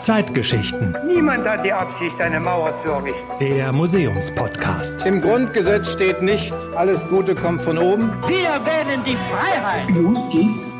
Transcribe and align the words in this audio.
Zeitgeschichten. 0.00 0.96
Niemand 1.06 1.46
hat 1.46 1.64
die 1.64 1.72
Absicht, 1.72 2.20
eine 2.20 2.40
Mauer 2.40 2.74
zu 2.82 2.90
errichten. 2.90 3.20
Der 3.38 3.72
Museumspodcast. 3.72 5.06
Im 5.06 5.20
Grundgesetz 5.20 5.92
steht 5.92 6.22
nicht, 6.22 6.54
alles 6.74 7.06
Gute 7.08 7.34
kommt 7.34 7.62
von 7.62 7.78
oben. 7.78 8.10
Wir 8.26 8.64
wählen 8.64 9.02
die 9.06 9.16
Freiheit. 9.30 9.88
Los 9.94 10.30
geht's. 10.32 10.72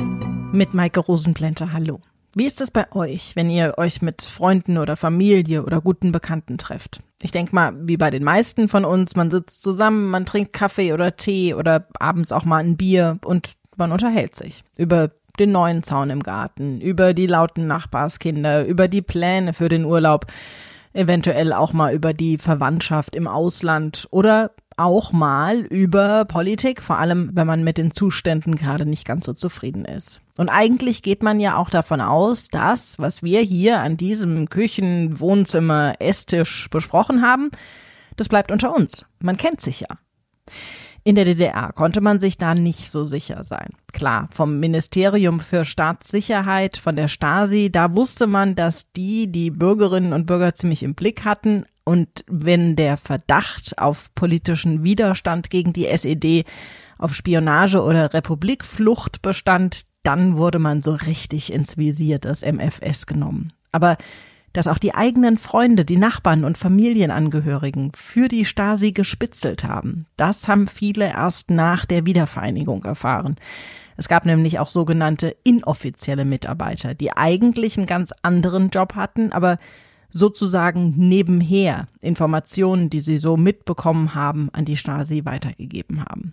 Mit 0.52 0.74
Maike 0.74 1.00
Rosenblenter, 1.00 1.72
hallo. 1.72 2.00
Wie 2.34 2.46
ist 2.46 2.60
es 2.60 2.70
bei 2.70 2.90
euch, 2.92 3.36
wenn 3.36 3.50
ihr 3.50 3.74
euch 3.76 4.02
mit 4.02 4.22
Freunden 4.22 4.78
oder 4.78 4.96
Familie 4.96 5.64
oder 5.64 5.80
guten 5.80 6.12
Bekannten 6.12 6.58
trefft? 6.58 7.00
Ich 7.22 7.32
denke 7.32 7.54
mal, 7.54 7.72
wie 7.82 7.96
bei 7.96 8.10
den 8.10 8.24
meisten 8.24 8.68
von 8.68 8.84
uns, 8.84 9.16
man 9.16 9.30
sitzt 9.30 9.62
zusammen, 9.62 10.10
man 10.10 10.26
trinkt 10.26 10.52
Kaffee 10.52 10.92
oder 10.92 11.16
Tee 11.16 11.54
oder 11.54 11.86
abends 11.98 12.32
auch 12.32 12.44
mal 12.44 12.58
ein 12.58 12.76
Bier 12.76 13.18
und 13.24 13.52
man 13.76 13.92
unterhält 13.92 14.36
sich 14.36 14.64
über 14.76 15.10
den 15.38 15.52
neuen 15.52 15.82
Zaun 15.82 16.10
im 16.10 16.22
Garten, 16.22 16.80
über 16.80 17.14
die 17.14 17.26
lauten 17.26 17.66
Nachbarskinder, 17.66 18.66
über 18.66 18.88
die 18.88 19.02
Pläne 19.02 19.52
für 19.52 19.68
den 19.68 19.84
Urlaub, 19.84 20.26
eventuell 20.92 21.52
auch 21.52 21.72
mal 21.72 21.94
über 21.94 22.12
die 22.14 22.38
Verwandtschaft 22.38 23.14
im 23.14 23.26
Ausland 23.26 24.08
oder 24.10 24.52
auch 24.76 25.12
mal 25.12 25.58
über 25.58 26.24
Politik, 26.24 26.82
vor 26.82 26.98
allem 26.98 27.30
wenn 27.34 27.46
man 27.46 27.62
mit 27.62 27.76
den 27.76 27.90
Zuständen 27.90 28.56
gerade 28.56 28.86
nicht 28.86 29.06
ganz 29.06 29.26
so 29.26 29.34
zufrieden 29.34 29.84
ist. 29.84 30.20
Und 30.38 30.48
eigentlich 30.48 31.02
geht 31.02 31.22
man 31.22 31.38
ja 31.38 31.56
auch 31.56 31.68
davon 31.68 32.00
aus, 32.00 32.48
dass, 32.48 32.98
was 32.98 33.22
wir 33.22 33.40
hier 33.42 33.80
an 33.80 33.98
diesem 33.98 34.48
Küchen-, 34.48 35.20
Wohnzimmer-, 35.20 35.96
Esstisch 35.98 36.68
besprochen 36.70 37.20
haben, 37.20 37.50
das 38.16 38.28
bleibt 38.28 38.50
unter 38.50 38.74
uns. 38.74 39.04
Man 39.20 39.36
kennt 39.36 39.60
sich 39.60 39.80
ja. 39.80 39.98
In 41.02 41.14
der 41.14 41.24
DDR 41.24 41.72
konnte 41.72 42.00
man 42.00 42.20
sich 42.20 42.36
da 42.36 42.54
nicht 42.54 42.90
so 42.90 43.04
sicher 43.04 43.44
sein. 43.44 43.70
Klar, 43.92 44.28
vom 44.32 44.60
Ministerium 44.60 45.40
für 45.40 45.64
Staatssicherheit, 45.64 46.76
von 46.76 46.94
der 46.94 47.08
Stasi, 47.08 47.70
da 47.72 47.94
wusste 47.94 48.26
man, 48.26 48.54
dass 48.54 48.92
die 48.92 49.32
die 49.32 49.50
Bürgerinnen 49.50 50.12
und 50.12 50.26
Bürger 50.26 50.54
ziemlich 50.54 50.82
im 50.82 50.94
Blick 50.94 51.24
hatten. 51.24 51.64
Und 51.84 52.24
wenn 52.28 52.76
der 52.76 52.98
Verdacht 52.98 53.78
auf 53.78 54.14
politischen 54.14 54.84
Widerstand 54.84 55.48
gegen 55.48 55.72
die 55.72 55.86
SED, 55.86 56.44
auf 56.98 57.14
Spionage 57.14 57.82
oder 57.82 58.12
Republikflucht 58.12 59.22
bestand, 59.22 59.84
dann 60.02 60.36
wurde 60.36 60.58
man 60.58 60.82
so 60.82 60.92
richtig 60.92 61.52
ins 61.52 61.78
Visier 61.78 62.18
des 62.18 62.42
MFS 62.42 63.06
genommen. 63.06 63.52
Aber 63.72 63.96
dass 64.52 64.66
auch 64.66 64.78
die 64.78 64.94
eigenen 64.94 65.38
Freunde, 65.38 65.84
die 65.84 65.96
Nachbarn 65.96 66.44
und 66.44 66.58
Familienangehörigen 66.58 67.92
für 67.94 68.28
die 68.28 68.44
Stasi 68.44 68.92
gespitzelt 68.92 69.64
haben. 69.64 70.06
Das 70.16 70.48
haben 70.48 70.66
viele 70.66 71.08
erst 71.08 71.50
nach 71.50 71.86
der 71.86 72.06
Wiedervereinigung 72.06 72.84
erfahren. 72.84 73.36
Es 73.96 74.08
gab 74.08 74.24
nämlich 74.24 74.58
auch 74.58 74.70
sogenannte 74.70 75.36
inoffizielle 75.44 76.24
Mitarbeiter, 76.24 76.94
die 76.94 77.12
eigentlich 77.12 77.76
einen 77.76 77.86
ganz 77.86 78.12
anderen 78.22 78.70
Job 78.70 78.94
hatten, 78.94 79.32
aber 79.32 79.58
sozusagen 80.10 80.94
nebenher 80.96 81.86
Informationen, 82.00 82.90
die 82.90 83.00
sie 83.00 83.18
so 83.18 83.36
mitbekommen 83.36 84.14
haben, 84.14 84.48
an 84.52 84.64
die 84.64 84.76
Stasi 84.76 85.24
weitergegeben 85.24 86.04
haben. 86.04 86.32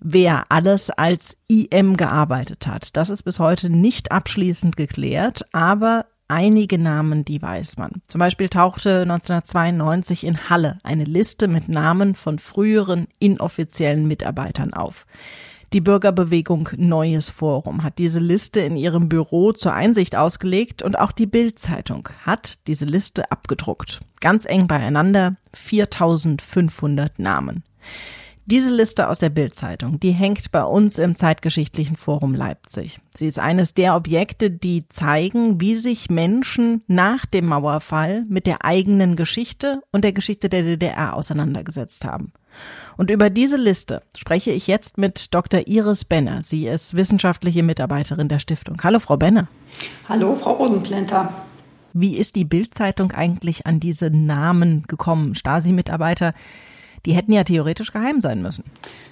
Wer 0.00 0.50
alles 0.50 0.90
als 0.90 1.38
IM 1.48 1.96
gearbeitet 1.96 2.66
hat, 2.66 2.96
das 2.96 3.08
ist 3.08 3.22
bis 3.22 3.38
heute 3.38 3.70
nicht 3.70 4.12
abschließend 4.12 4.76
geklärt, 4.76 5.46
aber 5.52 6.06
einige 6.34 6.78
Namen, 6.78 7.24
die 7.24 7.40
weiß 7.40 7.76
man. 7.76 8.02
Zum 8.08 8.18
Beispiel 8.18 8.48
tauchte 8.48 9.02
1992 9.02 10.24
in 10.24 10.50
Halle 10.50 10.80
eine 10.82 11.04
Liste 11.04 11.46
mit 11.46 11.68
Namen 11.68 12.16
von 12.16 12.40
früheren 12.40 13.06
inoffiziellen 13.20 14.08
Mitarbeitern 14.08 14.74
auf. 14.74 15.06
Die 15.72 15.80
Bürgerbewegung 15.80 16.70
Neues 16.76 17.30
Forum 17.30 17.84
hat 17.84 17.98
diese 17.98 18.18
Liste 18.18 18.60
in 18.60 18.76
ihrem 18.76 19.08
Büro 19.08 19.52
zur 19.52 19.74
Einsicht 19.74 20.16
ausgelegt 20.16 20.82
und 20.82 20.98
auch 20.98 21.12
die 21.12 21.26
Bild-Zeitung 21.26 22.08
hat 22.26 22.58
diese 22.66 22.84
Liste 22.84 23.30
abgedruckt. 23.30 24.00
Ganz 24.20 24.44
eng 24.44 24.66
beieinander 24.66 25.36
4500 25.52 27.20
Namen. 27.20 27.62
Diese 28.46 28.74
Liste 28.74 29.08
aus 29.08 29.20
der 29.20 29.30
Bildzeitung, 29.30 29.98
die 30.00 30.10
hängt 30.10 30.52
bei 30.52 30.62
uns 30.62 30.98
im 30.98 31.16
Zeitgeschichtlichen 31.16 31.96
Forum 31.96 32.34
Leipzig. 32.34 33.00
Sie 33.14 33.26
ist 33.26 33.38
eines 33.38 33.72
der 33.72 33.96
Objekte, 33.96 34.50
die 34.50 34.86
zeigen, 34.88 35.62
wie 35.62 35.74
sich 35.74 36.10
Menschen 36.10 36.82
nach 36.86 37.24
dem 37.24 37.46
Mauerfall 37.46 38.26
mit 38.28 38.46
der 38.46 38.62
eigenen 38.62 39.16
Geschichte 39.16 39.80
und 39.92 40.04
der 40.04 40.12
Geschichte 40.12 40.50
der 40.50 40.62
DDR 40.62 41.14
auseinandergesetzt 41.14 42.04
haben. 42.04 42.34
Und 42.98 43.10
über 43.10 43.30
diese 43.30 43.56
Liste 43.56 44.02
spreche 44.14 44.50
ich 44.50 44.66
jetzt 44.66 44.98
mit 44.98 45.32
Dr. 45.32 45.66
Iris 45.66 46.04
Benner. 46.04 46.42
Sie 46.42 46.66
ist 46.66 46.94
wissenschaftliche 46.94 47.62
Mitarbeiterin 47.62 48.28
der 48.28 48.40
Stiftung. 48.40 48.76
Hallo, 48.84 48.98
Frau 48.98 49.16
Benner. 49.16 49.48
Hallo, 50.06 50.34
Frau 50.34 50.52
Rosenplenter. 50.52 51.32
Wie 51.94 52.18
ist 52.18 52.36
die 52.36 52.44
Bildzeitung 52.44 53.12
eigentlich 53.12 53.66
an 53.66 53.80
diese 53.80 54.10
Namen 54.10 54.82
gekommen? 54.86 55.34
Stasi-Mitarbeiter, 55.34 56.34
die 57.06 57.12
hätten 57.12 57.32
ja 57.32 57.44
theoretisch 57.44 57.92
geheim 57.92 58.20
sein 58.20 58.42
müssen. 58.42 58.64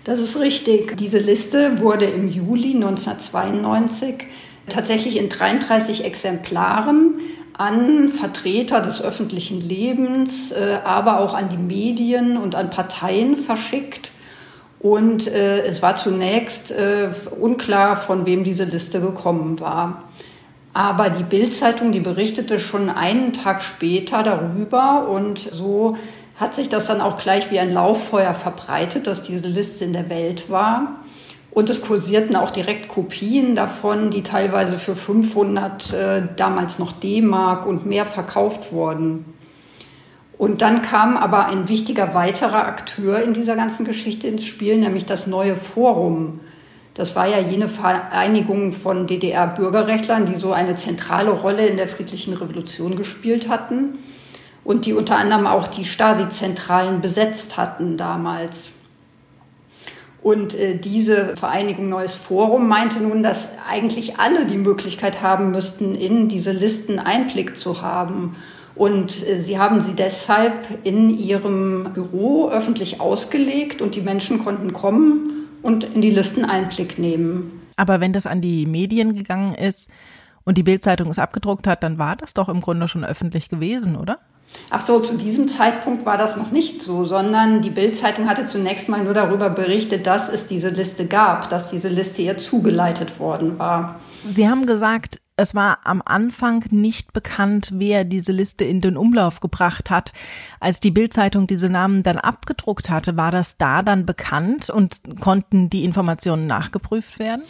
Das 0.05 0.19
ist 0.19 0.39
richtig. 0.39 0.97
Diese 0.97 1.19
Liste 1.19 1.81
wurde 1.81 2.07
im 2.07 2.31
Juli 2.31 2.75
1992 2.75 4.27
tatsächlich 4.69 5.17
in 5.17 5.29
33 5.29 6.05
Exemplaren 6.05 7.15
an 7.55 8.09
Vertreter 8.09 8.81
des 8.81 9.03
öffentlichen 9.03 9.61
Lebens, 9.61 10.53
äh, 10.53 10.79
aber 10.85 11.21
auch 11.21 11.35
an 11.35 11.49
die 11.51 11.57
Medien 11.57 12.37
und 12.37 12.55
an 12.55 12.71
Parteien 12.71 13.37
verschickt. 13.37 14.13
Und 14.81 15.29
äh, 15.29 15.61
es 15.65 15.83
war 15.83 15.97
zunächst 15.97 16.73
äh, 16.73 17.11
unklar, 17.41 17.95
von 17.97 18.27
wem 18.27 18.43
diese 18.43 18.65
Liste 18.65 19.01
gekommen 19.01 19.61
war. 19.61 20.05
Aber 20.75 21.11
die 21.11 21.23
Bildzeitung, 21.23 21.93
die 21.93 22.01
berichtete 22.01 22.59
schon 22.59 22.89
einen 22.89 23.33
Tag 23.33 23.63
später 23.63 24.23
darüber 24.23 25.09
und 25.09 25.39
so 25.39 25.97
hat 26.43 26.55
sich 26.55 26.69
das 26.69 26.87
dann 26.87 27.01
auch 27.01 27.19
gleich 27.19 27.53
wie 27.53 27.61
ein 27.61 27.73
Lauffeuer 27.73 28.35
verbreitet, 28.35 29.07
dass 29.07 29.23
diese 29.23 29.47
Liste 29.47 29.85
in 29.85 29.93
der 29.93 30.11
Welt 30.11 30.51
war. 30.51 30.97
Und 31.53 31.71
es 31.71 31.83
kursierten 31.83 32.35
auch 32.35 32.51
direkt 32.51 32.89
Kopien 32.89 33.55
davon, 33.55 34.11
die 34.11 34.23
teilweise 34.23 34.77
für 34.77 34.97
500 34.97 35.93
äh, 35.93 36.23
damals 36.35 36.81
noch 36.81 36.91
D-Mark 36.93 37.65
und 37.65 37.87
mehr 37.87 38.05
verkauft 38.05 38.73
wurden. 38.73 39.25
Und 40.37 40.63
dann 40.63 40.83
kam 40.83 41.17
aber 41.17 41.47
ein 41.47 41.69
wichtiger 41.69 42.13
weiterer 42.15 42.67
Akteur 42.67 43.23
in 43.23 43.35
dieser 43.35 43.55
ganzen 43.55 43.85
Geschichte 43.85 44.27
ins 44.27 44.45
Spiel, 44.45 44.79
nämlich 44.79 45.07
das 45.07 45.29
neue 45.29 45.55
Forum. 45.55 46.41
Das 46.95 47.15
war 47.15 47.29
ja 47.29 47.39
jene 47.39 47.69
Vereinigung 47.69 48.73
von 48.73 49.07
DDR-Bürgerrechtlern, 49.07 50.27
die 50.27 50.35
so 50.35 50.53
eine 50.53 50.75
zentrale 50.75 51.31
Rolle 51.31 51.67
in 51.67 51.77
der 51.77 51.87
friedlichen 51.87 52.33
Revolution 52.33 52.97
gespielt 52.97 53.49
hatten 53.49 53.99
und 54.65 54.87
die 54.87 54.93
unter 54.93 55.17
anderem 55.17 55.47
auch 55.47 55.67
die 55.67 55.85
Stasi-Zentralen 55.85 57.01
besetzt 57.01 57.57
hatten 57.57 57.97
damals. 57.97 58.71
Und 60.23 60.55
äh, 60.55 60.79
diese 60.79 61.37
Vereinigung 61.37 61.89
Neues 61.89 62.15
Forum 62.15 62.69
meinte 62.69 63.03
nun, 63.03 63.23
dass 63.25 63.49
eigentlich 63.69 64.19
alle 64.19 64.47
die 64.47 64.57
Möglichkeit 64.57 65.21
haben 65.21 65.51
müssten, 65.51 65.97
in 65.97 66.29
diese 66.29 66.53
Listen 66.53 67.01
Einblick 67.01 67.57
zu 67.57 67.83
haben. 67.83 68.37
Und 68.77 69.27
äh, 69.27 69.41
sie 69.41 69.59
haben 69.59 69.81
sie 69.81 69.95
deshalb 69.95 70.55
in 70.85 71.19
ihrem 71.19 71.91
Büro 71.93 72.49
öffentlich 72.51 73.01
ausgelegt 73.01 73.83
und 73.83 73.97
die 73.97 74.01
Menschen 74.01 74.39
konnten 74.39 74.73
kommen 74.73 75.49
und 75.63 75.85
in 75.85 76.01
die 76.01 76.11
Listen 76.11 76.45
Einblick 76.45 76.99
nehmen. 77.01 77.61
Aber 77.77 78.01
wenn 78.01 78.13
das 78.13 78.27
an 78.27 78.41
die 78.41 78.67
Medien 78.67 79.15
gegangen 79.15 79.55
ist 79.55 79.91
und 80.45 80.57
die 80.57 80.63
Bildzeitung 80.63 81.11
es 81.11 81.19
abgedruckt 81.19 81.67
hat, 81.67 81.83
dann 81.83 81.99
war 81.99 82.15
das 82.15 82.33
doch 82.33 82.49
im 82.49 82.61
Grunde 82.61 82.87
schon 82.87 83.05
öffentlich 83.05 83.49
gewesen, 83.49 83.97
oder? 83.97 84.19
Ach 84.71 84.81
so, 84.81 85.01
zu 85.01 85.17
diesem 85.17 85.49
Zeitpunkt 85.49 86.07
war 86.07 86.17
das 86.17 86.37
noch 86.37 86.51
nicht 86.51 86.83
so, 86.83 87.05
sondern 87.05 87.63
die 87.63 87.71
Bild-Zeitung 87.71 88.29
hatte 88.29 88.47
zunächst 88.47 88.89
mal 88.89 89.05
nur 89.05 89.15
darüber 89.15 89.51
berichtet, 89.51 90.07
dass 90.07 90.29
es 90.29 90.47
diese 90.47 90.71
Liste 90.71 91.07
gab, 91.07 91.51
dass 91.51 91.71
diese 91.71 91.89
Liste 91.89 92.23
ihr 92.23 92.39
zugeleitet 92.39 93.21
worden 93.21 93.59
war. 93.59 94.01
Sie 94.29 94.49
haben 94.49 94.67
gesagt, 94.67 95.21
es 95.37 95.55
war 95.55 95.81
am 95.85 96.03
Anfang 96.05 96.65
nicht 96.71 97.13
bekannt, 97.13 97.71
wer 97.75 98.05
diese 98.05 98.33
Liste 98.33 98.65
in 98.65 98.81
den 98.81 98.97
Umlauf 98.97 99.41
gebracht 99.41 99.91
hat. 99.91 100.13
Als 100.61 100.79
die 100.79 100.91
Bildzeitung 100.91 101.47
diese 101.47 101.69
Namen 101.69 102.03
dann 102.03 102.19
abgedruckt 102.19 102.91
hatte, 102.91 103.17
war 103.17 103.31
das 103.31 103.57
da 103.57 103.83
dann 103.83 104.07
bekannt 104.07 104.71
und 104.71 105.01
konnten 105.21 105.71
die 105.71 105.85
Informationen 105.85 106.47
nachgeprüft 106.47 107.19
werden? 107.19 107.43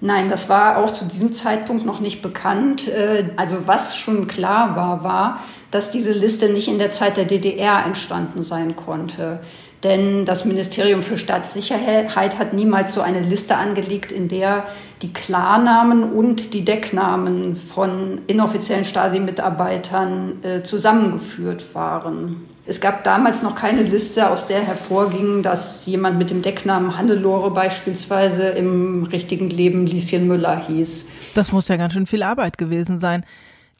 Nein, 0.00 0.28
das 0.28 0.48
war 0.48 0.78
auch 0.78 0.90
zu 0.90 1.06
diesem 1.06 1.32
Zeitpunkt 1.32 1.86
noch 1.86 2.00
nicht 2.00 2.20
bekannt. 2.20 2.88
Äh, 2.88 3.30
also 3.36 3.66
was 3.66 3.96
schon 3.96 4.26
klar 4.26 4.76
war, 4.76 5.04
war, 5.04 5.40
dass 5.70 5.90
diese 5.90 6.12
Liste 6.12 6.48
nicht 6.48 6.68
in 6.68 6.78
der 6.78 6.90
Zeit 6.90 7.16
der 7.16 7.24
DDR 7.24 7.84
entstanden 7.84 8.42
sein 8.42 8.76
konnte. 8.76 9.40
Denn 9.84 10.24
das 10.24 10.46
Ministerium 10.46 11.02
für 11.02 11.18
Staatssicherheit 11.18 12.38
hat 12.38 12.54
niemals 12.54 12.94
so 12.94 13.02
eine 13.02 13.20
Liste 13.20 13.56
angelegt, 13.56 14.12
in 14.12 14.28
der 14.28 14.64
die 15.02 15.12
Klarnamen 15.12 16.10
und 16.10 16.54
die 16.54 16.64
Decknamen 16.64 17.56
von 17.56 18.22
inoffiziellen 18.26 18.84
Stasi-Mitarbeitern 18.84 20.42
äh, 20.42 20.62
zusammengeführt 20.62 21.74
waren. 21.74 22.53
Es 22.66 22.80
gab 22.80 23.04
damals 23.04 23.42
noch 23.42 23.54
keine 23.54 23.82
Liste, 23.82 24.30
aus 24.30 24.46
der 24.46 24.62
hervorging, 24.62 25.42
dass 25.42 25.84
jemand 25.84 26.16
mit 26.16 26.30
dem 26.30 26.40
Decknamen 26.40 26.96
Hannelore 26.96 27.50
beispielsweise 27.50 28.48
im 28.48 29.04
richtigen 29.04 29.50
Leben 29.50 29.86
Lieschen 29.86 30.26
Müller 30.26 30.66
hieß. 30.66 31.04
Das 31.34 31.52
muss 31.52 31.68
ja 31.68 31.76
ganz 31.76 31.92
schön 31.92 32.06
viel 32.06 32.22
Arbeit 32.22 32.56
gewesen 32.56 32.98
sein. 32.98 33.26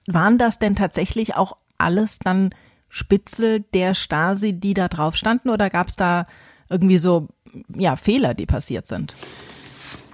Waren 0.07 0.37
das 0.37 0.59
denn 0.59 0.77
tatsächlich 0.77 1.35
auch 1.35 1.57
alles 1.79 2.19
dann 2.19 2.51
Spitzel 2.91 3.65
der 3.73 3.95
Stasi, 3.95 4.53
die 4.53 4.75
da 4.75 4.89
drauf 4.89 5.17
standen, 5.17 5.49
oder 5.49 5.71
gab 5.71 5.89
es 5.89 5.97
da 5.97 6.27
irgendwie 6.69 6.99
so 6.99 7.29
ja, 7.75 7.97
Fehler, 7.97 8.35
die 8.35 8.47
passiert 8.47 8.87
sind? 8.87 9.15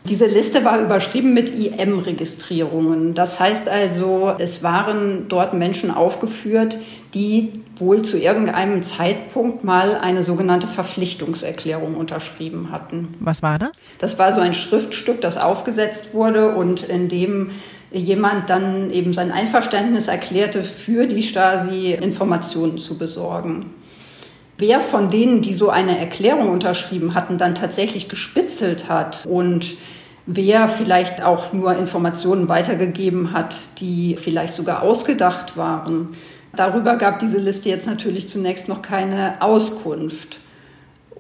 Diese 0.05 0.27
Liste 0.27 0.65
war 0.65 0.81
überschrieben 0.81 1.35
mit 1.35 1.51
IM-Registrierungen. 1.51 3.15
Das 3.15 3.39
heißt 3.39 3.69
also, 3.69 4.35
es 4.39 4.63
waren 4.63 5.27
dort 5.29 5.53
Menschen 5.55 5.91
aufgeführt, 5.91 6.79
die 7.13 7.61
wohl 7.81 8.03
zu 8.03 8.19
irgendeinem 8.19 8.83
Zeitpunkt 8.83 9.65
mal 9.65 9.97
eine 9.97 10.23
sogenannte 10.23 10.67
Verpflichtungserklärung 10.67 11.95
unterschrieben 11.95 12.71
hatten. 12.71 13.15
Was 13.21 13.43
war 13.43 13.59
das? 13.59 13.91
Das 13.99 14.19
war 14.19 14.33
so 14.33 14.41
ein 14.41 14.55
Schriftstück, 14.55 15.21
das 15.21 15.37
aufgesetzt 15.37 16.13
wurde 16.13 16.55
und 16.55 16.83
in 16.83 17.09
dem 17.09 17.51
jemand 17.93 18.51
dann 18.51 18.91
eben 18.93 19.13
sein 19.13 19.33
Einverständnis 19.33 20.09
erklärte, 20.09 20.63
für 20.63 21.07
die 21.07 21.23
Stasi 21.23 21.93
Informationen 21.93 22.79
zu 22.79 22.97
besorgen. 22.97 23.67
Wer 24.59 24.81
von 24.81 25.09
denen, 25.09 25.41
die 25.41 25.55
so 25.55 25.71
eine 25.71 25.99
Erklärung 25.99 26.51
unterschrieben 26.51 27.15
hatten, 27.15 27.39
dann 27.39 27.55
tatsächlich 27.55 28.09
gespitzelt 28.09 28.89
hat 28.89 29.27
und 29.27 29.75
wer 30.27 30.69
vielleicht 30.69 31.25
auch 31.25 31.53
nur 31.53 31.77
Informationen 31.77 32.49
weitergegeben 32.49 33.33
hat, 33.33 33.55
die 33.79 34.17
vielleicht 34.17 34.55
sogar 34.55 34.83
ausgedacht 34.83 35.57
waren, 35.57 36.11
darüber 36.55 36.97
gab 36.97 37.19
diese 37.19 37.39
Liste 37.39 37.69
jetzt 37.69 37.87
natürlich 37.87 38.29
zunächst 38.29 38.69
noch 38.69 38.83
keine 38.83 39.41
Auskunft. 39.41 40.41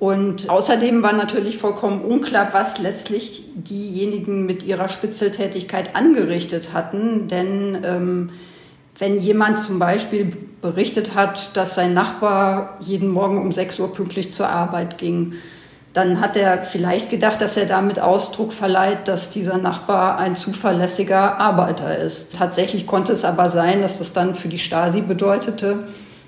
Und 0.00 0.48
außerdem 0.48 1.02
war 1.02 1.12
natürlich 1.12 1.58
vollkommen 1.58 2.00
unklar, 2.00 2.48
was 2.52 2.78
letztlich 2.78 3.44
diejenigen 3.54 4.46
mit 4.46 4.62
ihrer 4.62 4.88
Spitzeltätigkeit 4.88 5.94
angerichtet 5.94 6.72
hatten. 6.72 7.28
Denn 7.28 7.78
ähm, 7.84 8.30
wenn 8.98 9.20
jemand 9.20 9.58
zum 9.58 9.78
Beispiel 9.78 10.32
berichtet 10.62 11.14
hat, 11.14 11.54
dass 11.54 11.74
sein 11.74 11.92
Nachbar 11.92 12.78
jeden 12.80 13.10
Morgen 13.10 13.42
um 13.42 13.52
6 13.52 13.78
Uhr 13.80 13.92
pünktlich 13.92 14.32
zur 14.32 14.48
Arbeit 14.48 14.96
ging, 14.96 15.34
dann 15.92 16.20
hat 16.20 16.36
er 16.36 16.62
vielleicht 16.62 17.10
gedacht, 17.10 17.40
dass 17.40 17.56
er 17.56 17.66
damit 17.66 17.98
Ausdruck 17.98 18.52
verleiht, 18.52 19.08
dass 19.08 19.30
dieser 19.30 19.58
Nachbar 19.58 20.18
ein 20.18 20.36
zuverlässiger 20.36 21.38
Arbeiter 21.38 21.98
ist. 21.98 22.36
Tatsächlich 22.36 22.86
konnte 22.86 23.12
es 23.12 23.24
aber 23.24 23.50
sein, 23.50 23.82
dass 23.82 23.98
das 23.98 24.12
dann 24.12 24.36
für 24.36 24.48
die 24.48 24.58
Stasi 24.58 25.00
bedeutete, 25.00 25.80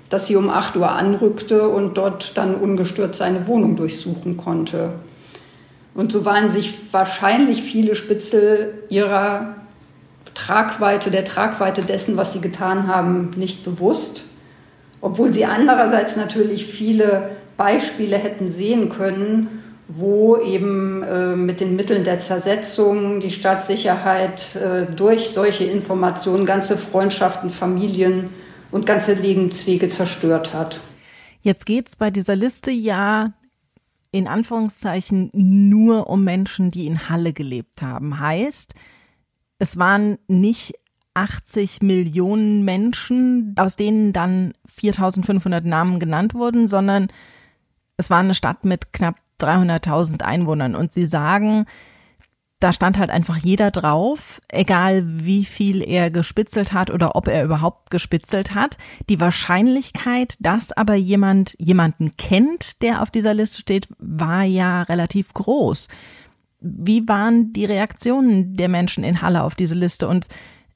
dass 0.09 0.27
sie 0.27 0.35
um 0.35 0.49
8 0.49 0.75
Uhr 0.75 0.91
anrückte 0.91 1.69
und 1.69 1.97
dort 1.97 2.37
dann 2.37 2.55
ungestört 2.55 3.15
seine 3.15 3.47
Wohnung 3.47 3.77
durchsuchen 3.77 4.35
konnte. 4.35 4.95
Und 5.95 6.11
so 6.11 6.25
waren 6.25 6.49
sich 6.49 6.73
wahrscheinlich 6.91 7.61
viele 7.61 7.95
Spitzel 7.95 8.73
ihrer 8.89 9.55
Tragweite, 10.33 11.09
der 11.09 11.23
Tragweite 11.23 11.83
dessen, 11.83 12.17
was 12.17 12.33
sie 12.33 12.41
getan 12.41 12.87
haben, 12.87 13.31
nicht 13.37 13.63
bewusst. 13.63 14.25
Obwohl 14.99 15.31
sie 15.31 15.45
andererseits 15.45 16.15
natürlich 16.15 16.65
viele 16.65 17.29
Beispiele 17.57 18.17
hätten 18.17 18.51
sehen 18.51 18.89
können, 18.89 19.63
wo 19.87 20.37
eben 20.37 21.03
äh, 21.03 21.35
mit 21.35 21.59
den 21.59 21.75
Mitteln 21.75 22.03
der 22.03 22.19
Zersetzung 22.19 23.19
die 23.19 23.31
Staatssicherheit 23.31 24.55
äh, 24.55 24.85
durch 24.85 25.29
solche 25.29 25.65
Informationen 25.65 26.45
ganze 26.45 26.77
Freundschaften, 26.77 27.49
Familien 27.49 28.29
und 28.71 28.85
ganze 28.85 29.13
Lebenswege 29.13 29.89
zerstört 29.89 30.53
hat. 30.53 30.79
Jetzt 31.41 31.65
geht 31.65 31.89
es 31.89 31.95
bei 31.95 32.09
dieser 32.09 32.35
Liste 32.35 32.71
ja 32.71 33.33
in 34.11 34.27
Anführungszeichen 34.27 35.29
nur 35.33 36.07
um 36.07 36.23
Menschen, 36.23 36.69
die 36.69 36.85
in 36.85 37.09
Halle 37.09 37.33
gelebt 37.33 37.81
haben. 37.81 38.19
Heißt, 38.19 38.75
es 39.57 39.77
waren 39.77 40.19
nicht 40.27 40.73
80 41.15 41.81
Millionen 41.81 42.63
Menschen, 42.63 43.55
aus 43.57 43.75
denen 43.75 44.13
dann 44.13 44.53
4500 44.67 45.65
Namen 45.65 45.99
genannt 45.99 46.33
wurden, 46.33 46.67
sondern 46.67 47.07
es 47.97 48.09
war 48.09 48.19
eine 48.19 48.33
Stadt 48.33 48.65
mit 48.65 48.93
knapp 48.93 49.15
300.000 49.39 50.21
Einwohnern. 50.21 50.75
Und 50.75 50.93
sie 50.93 51.05
sagen, 51.05 51.65
da 52.59 52.71
stand 52.71 52.97
halt 52.97 53.09
einfach 53.09 53.37
jeder 53.37 53.71
drauf, 53.71 54.39
egal 54.47 55.03
wie 55.05 55.43
viel 55.43 55.81
er 55.85 56.09
gespitzelt 56.09 56.71
hat 56.71 56.89
oder 56.89 57.15
ob 57.15 57.27
er 57.27 57.43
überhaupt 57.43 57.89
gespitzelt 57.89 58.55
hat. 58.55 58.77
Die 59.09 59.19
Wahrscheinlichkeit, 59.19 60.35
dass 60.39 60.71
aber 60.71 60.95
jemand 60.95 61.55
jemanden 61.59 62.15
kennt, 62.15 62.81
der 62.81 63.01
auf 63.01 63.11
dieser 63.11 63.33
Liste 63.33 63.59
steht, 63.59 63.89
war 63.97 64.43
ja 64.43 64.83
relativ 64.83 65.33
groß. 65.33 65.89
Wie 66.61 67.05
waren 67.05 67.51
die 67.51 67.65
Reaktionen 67.65 68.55
der 68.55 68.69
Menschen 68.69 69.03
in 69.03 69.21
Halle 69.21 69.43
auf 69.43 69.55
diese 69.55 69.75
Liste 69.75 70.07
und 70.07 70.27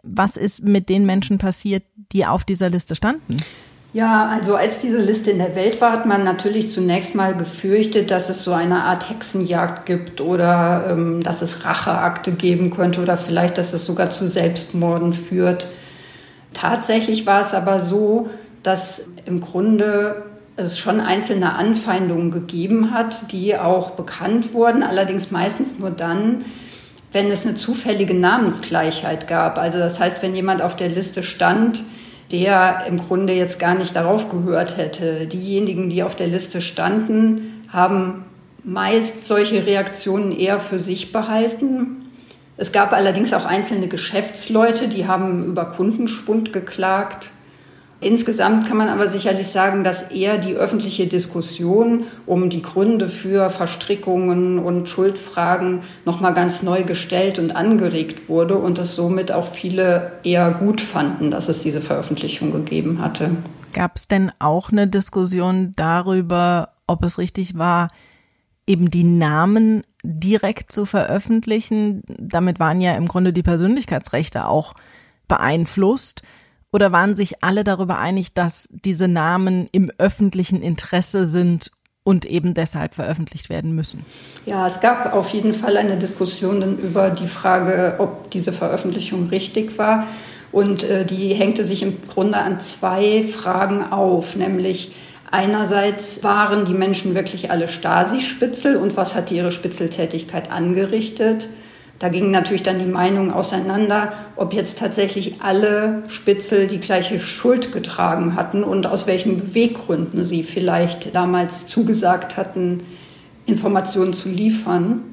was 0.03 0.35
ist 0.35 0.63
mit 0.63 0.89
den 0.89 1.05
Menschen 1.05 1.37
passiert, 1.37 1.83
die 2.11 2.25
auf 2.25 2.43
dieser 2.43 2.69
Liste 2.69 2.95
standen? 2.95 3.37
Ja, 3.97 4.29
also 4.29 4.55
als 4.55 4.81
diese 4.81 4.99
Liste 4.99 5.31
in 5.31 5.39
der 5.39 5.55
Welt 5.55 5.81
war, 5.81 5.91
hat 5.91 6.05
man 6.05 6.23
natürlich 6.23 6.69
zunächst 6.69 7.15
mal 7.15 7.33
gefürchtet, 7.33 8.11
dass 8.11 8.29
es 8.29 8.43
so 8.43 8.53
eine 8.53 8.83
Art 8.83 9.09
Hexenjagd 9.09 9.87
gibt 9.87 10.21
oder 10.21 10.85
ähm, 10.91 11.23
dass 11.23 11.41
es 11.41 11.65
Racheakte 11.65 12.31
geben 12.33 12.69
könnte 12.69 13.01
oder 13.01 13.17
vielleicht, 13.17 13.57
dass 13.57 13.73
es 13.73 13.85
sogar 13.85 14.11
zu 14.11 14.29
Selbstmorden 14.29 15.13
führt. 15.13 15.67
Tatsächlich 16.53 17.25
war 17.25 17.41
es 17.41 17.55
aber 17.55 17.79
so, 17.79 18.29
dass 18.61 19.01
im 19.25 19.41
Grunde 19.41 20.25
es 20.57 20.77
schon 20.77 21.01
einzelne 21.01 21.55
Anfeindungen 21.55 22.29
gegeben 22.29 22.91
hat, 22.91 23.31
die 23.31 23.57
auch 23.57 23.91
bekannt 23.91 24.53
wurden, 24.53 24.83
allerdings 24.83 25.31
meistens 25.31 25.79
nur 25.79 25.89
dann, 25.89 26.45
wenn 27.13 27.31
es 27.31 27.47
eine 27.47 27.55
zufällige 27.55 28.13
Namensgleichheit 28.13 29.27
gab. 29.27 29.57
Also 29.57 29.79
das 29.79 29.99
heißt, 29.99 30.21
wenn 30.21 30.35
jemand 30.35 30.61
auf 30.61 30.75
der 30.75 30.89
Liste 30.89 31.23
stand, 31.23 31.83
der 32.31 32.85
im 32.87 32.97
Grunde 32.97 33.33
jetzt 33.33 33.59
gar 33.59 33.75
nicht 33.75 33.95
darauf 33.95 34.29
gehört 34.29 34.77
hätte. 34.77 35.27
Diejenigen, 35.27 35.89
die 35.89 36.03
auf 36.03 36.15
der 36.15 36.27
Liste 36.27 36.61
standen, 36.61 37.63
haben 37.71 38.25
meist 38.63 39.25
solche 39.25 39.65
Reaktionen 39.65 40.37
eher 40.37 40.59
für 40.59 40.79
sich 40.79 41.11
behalten. 41.11 42.09
Es 42.57 42.71
gab 42.71 42.91
allerdings 42.91 43.33
auch 43.33 43.45
einzelne 43.45 43.87
Geschäftsleute, 43.87 44.87
die 44.87 45.07
haben 45.07 45.45
über 45.45 45.65
Kundenschwund 45.65 46.51
geklagt. 46.51 47.31
Insgesamt 47.99 48.67
kann 48.67 48.77
man 48.77 48.89
aber 48.89 49.07
sicherlich 49.09 49.47
sagen, 49.47 49.83
dass 49.83 50.03
eher 50.03 50.37
die 50.37 50.53
öffentliche 50.53 51.07
Diskussion 51.07 52.03
um 52.27 52.51
die 52.51 52.61
Gründe 52.61 53.09
für 53.09 53.49
Verstrickungen 53.49 54.59
und 54.59 54.87
Schuldfragen 54.87 55.81
nochmal 56.05 56.35
ganz 56.35 56.61
neu 56.61 56.83
gestellt 56.83 57.39
und 57.39 57.55
angeregt 57.55 58.29
wurde 58.29 58.55
und 58.55 58.77
es 58.77 58.95
somit 58.95 59.31
auch 59.31 59.47
viele 59.47 60.11
eher 60.23 60.51
gut 60.51 60.79
fanden, 60.79 61.31
dass 61.31 61.49
es 61.49 61.61
diese 61.61 61.81
Veröffentlichung 61.81 62.51
gegeben 62.51 63.01
hatte. 63.01 63.31
Gab 63.73 63.95
es 63.95 64.07
denn 64.07 64.31
auch 64.37 64.71
eine 64.71 64.87
Diskussion 64.87 65.71
darüber, 65.75 66.69
ob 66.85 67.03
es 67.03 67.17
richtig 67.17 67.57
war, 67.57 67.87
eben 68.67 68.89
die 68.89 69.05
Namen 69.05 69.81
direkt 70.03 70.71
zu 70.71 70.85
veröffentlichen? 70.85 72.03
Damit 72.07 72.59
waren 72.59 72.79
ja 72.79 72.95
im 72.95 73.07
Grunde 73.07 73.33
die 73.33 73.43
Persönlichkeitsrechte 73.43 74.47
auch 74.47 74.75
beeinflusst. 75.27 76.21
Oder 76.71 76.91
waren 76.91 77.15
sich 77.15 77.43
alle 77.43 77.63
darüber 77.63 77.97
einig, 77.97 78.33
dass 78.33 78.67
diese 78.71 79.07
Namen 79.07 79.67
im 79.71 79.91
öffentlichen 79.97 80.61
Interesse 80.61 81.27
sind 81.27 81.71
und 82.03 82.25
eben 82.25 82.53
deshalb 82.53 82.93
veröffentlicht 82.93 83.49
werden 83.49 83.73
müssen? 83.75 84.05
Ja, 84.45 84.65
es 84.67 84.79
gab 84.79 85.13
auf 85.13 85.29
jeden 85.29 85.53
Fall 85.53 85.75
eine 85.75 85.97
Diskussion 85.97 86.79
über 86.79 87.09
die 87.09 87.27
Frage, 87.27 87.95
ob 87.99 88.31
diese 88.31 88.53
Veröffentlichung 88.53 89.27
richtig 89.27 89.77
war. 89.77 90.07
Und 90.51 90.83
äh, 90.83 91.05
die 91.05 91.33
hängte 91.33 91.65
sich 91.65 91.83
im 91.83 92.01
Grunde 92.07 92.37
an 92.37 92.59
zwei 92.61 93.23
Fragen 93.23 93.91
auf, 93.91 94.37
nämlich 94.37 94.93
einerseits 95.29 96.23
waren 96.23 96.63
die 96.63 96.73
Menschen 96.73 97.15
wirklich 97.15 97.51
alle 97.51 97.67
Stasi-Spitzel 97.67 98.77
und 98.77 98.95
was 98.95 99.13
hat 99.13 99.29
ihre 99.31 99.51
Spitzeltätigkeit 99.51 100.49
angerichtet? 100.49 101.49
Da 101.99 102.09
gingen 102.09 102.29
natürlich 102.29 102.63
dann 102.63 102.77
die 102.77 102.85
Meinungen 102.85 103.31
auseinander, 103.31 104.13
ob 104.35 104.53
jetzt 104.53 104.77
tatsächlich 104.77 105.41
alle 105.41 106.03
Spitzel 106.07 106.67
die 106.67 106.79
gleiche 106.79 107.19
Schuld 107.19 107.71
getragen 107.71 108.35
hatten 108.35 108.63
und 108.63 108.85
aus 108.85 109.07
welchen 109.07 109.37
Beweggründen 109.37 110.23
sie 110.23 110.43
vielleicht 110.43 111.15
damals 111.15 111.65
zugesagt 111.65 112.37
hatten, 112.37 112.83
Informationen 113.47 114.13
zu 114.13 114.29
liefern. 114.29 115.03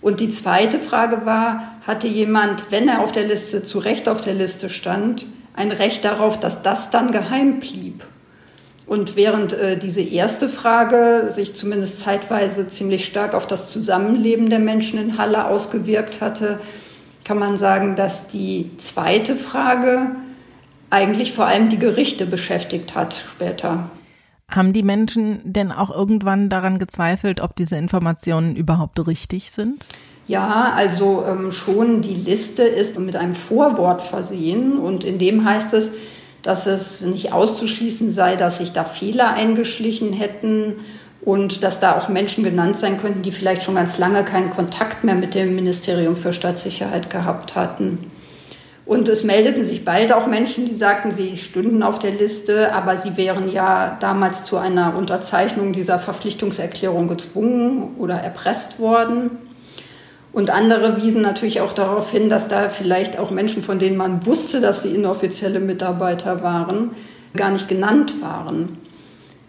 Und 0.00 0.20
die 0.20 0.28
zweite 0.28 0.80
Frage 0.80 1.26
war, 1.26 1.78
hatte 1.86 2.08
jemand, 2.08 2.70
wenn 2.70 2.88
er 2.88 3.00
auf 3.00 3.12
der 3.12 3.26
Liste, 3.26 3.62
zu 3.62 3.78
Recht 3.78 4.08
auf 4.08 4.20
der 4.20 4.34
Liste 4.34 4.68
stand, 4.68 5.26
ein 5.54 5.70
Recht 5.70 6.04
darauf, 6.04 6.40
dass 6.40 6.62
das 6.62 6.90
dann 6.90 7.12
geheim 7.12 7.60
blieb? 7.60 8.04
Und 8.86 9.16
während 9.16 9.52
äh, 9.52 9.76
diese 9.76 10.00
erste 10.00 10.48
Frage 10.48 11.28
sich 11.30 11.54
zumindest 11.54 12.00
zeitweise 12.00 12.68
ziemlich 12.68 13.04
stark 13.04 13.34
auf 13.34 13.46
das 13.46 13.72
Zusammenleben 13.72 14.48
der 14.48 14.60
Menschen 14.60 14.98
in 14.98 15.18
Halle 15.18 15.46
ausgewirkt 15.46 16.20
hatte, 16.20 16.60
kann 17.24 17.38
man 17.38 17.56
sagen, 17.56 17.96
dass 17.96 18.28
die 18.28 18.70
zweite 18.78 19.36
Frage 19.36 20.12
eigentlich 20.90 21.32
vor 21.32 21.46
allem 21.46 21.68
die 21.68 21.78
Gerichte 21.78 22.26
beschäftigt 22.26 22.94
hat 22.94 23.12
später. 23.14 23.90
Haben 24.48 24.72
die 24.72 24.84
Menschen 24.84 25.40
denn 25.42 25.72
auch 25.72 25.90
irgendwann 25.90 26.48
daran 26.48 26.78
gezweifelt, 26.78 27.40
ob 27.40 27.56
diese 27.56 27.76
Informationen 27.76 28.54
überhaupt 28.54 29.04
richtig 29.08 29.50
sind? 29.50 29.86
Ja, 30.28 30.72
also 30.76 31.24
ähm, 31.26 31.50
schon 31.50 32.02
die 32.02 32.14
Liste 32.14 32.62
ist 32.62 32.98
mit 32.98 33.16
einem 33.16 33.34
Vorwort 33.34 34.02
versehen 34.02 34.78
und 34.78 35.02
in 35.02 35.18
dem 35.18 35.44
heißt 35.44 35.74
es, 35.74 35.90
dass 36.46 36.66
es 36.66 37.00
nicht 37.00 37.32
auszuschließen 37.32 38.12
sei, 38.12 38.36
dass 38.36 38.58
sich 38.58 38.72
da 38.72 38.84
Fehler 38.84 39.34
eingeschlichen 39.34 40.12
hätten 40.12 40.76
und 41.22 41.64
dass 41.64 41.80
da 41.80 41.98
auch 41.98 42.08
Menschen 42.08 42.44
genannt 42.44 42.76
sein 42.76 42.98
könnten, 42.98 43.22
die 43.22 43.32
vielleicht 43.32 43.64
schon 43.64 43.74
ganz 43.74 43.98
lange 43.98 44.24
keinen 44.24 44.50
Kontakt 44.50 45.02
mehr 45.02 45.16
mit 45.16 45.34
dem 45.34 45.56
Ministerium 45.56 46.14
für 46.14 46.32
Staatssicherheit 46.32 47.10
gehabt 47.10 47.56
hatten. 47.56 48.12
Und 48.84 49.08
es 49.08 49.24
meldeten 49.24 49.64
sich 49.64 49.84
bald 49.84 50.12
auch 50.12 50.28
Menschen, 50.28 50.66
die 50.66 50.76
sagten, 50.76 51.10
sie 51.10 51.36
stünden 51.36 51.82
auf 51.82 51.98
der 51.98 52.12
Liste, 52.12 52.72
aber 52.72 52.96
sie 52.96 53.16
wären 53.16 53.50
ja 53.50 53.96
damals 53.98 54.44
zu 54.44 54.56
einer 54.56 54.96
Unterzeichnung 54.96 55.72
dieser 55.72 55.98
Verpflichtungserklärung 55.98 57.08
gezwungen 57.08 57.96
oder 57.98 58.14
erpresst 58.14 58.78
worden. 58.78 59.32
Und 60.36 60.50
andere 60.50 61.02
wiesen 61.02 61.22
natürlich 61.22 61.62
auch 61.62 61.72
darauf 61.72 62.10
hin, 62.10 62.28
dass 62.28 62.46
da 62.46 62.68
vielleicht 62.68 63.18
auch 63.18 63.30
Menschen, 63.30 63.62
von 63.62 63.78
denen 63.78 63.96
man 63.96 64.26
wusste, 64.26 64.60
dass 64.60 64.82
sie 64.82 64.94
inoffizielle 64.94 65.60
Mitarbeiter 65.60 66.42
waren, 66.42 66.90
gar 67.34 67.50
nicht 67.52 67.68
genannt 67.68 68.20
waren. 68.20 68.76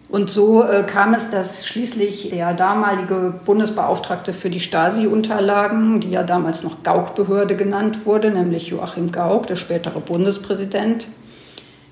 Und 0.08 0.30
so 0.30 0.62
äh, 0.62 0.84
kam 0.84 1.12
es, 1.12 1.28
dass 1.28 1.66
schließlich 1.66 2.30
der 2.30 2.54
damalige 2.54 3.34
Bundesbeauftragte 3.44 4.32
für 4.32 4.48
die 4.48 4.60
Stasi-Unterlagen, 4.60 6.00
die 6.00 6.10
ja 6.10 6.22
damals 6.22 6.62
noch 6.62 6.82
Gauck-Behörde 6.82 7.54
genannt 7.54 8.06
wurde, 8.06 8.30
nämlich 8.30 8.68
Joachim 8.68 9.12
Gauck, 9.12 9.46
der 9.46 9.56
spätere 9.56 10.00
Bundespräsident, 10.00 11.06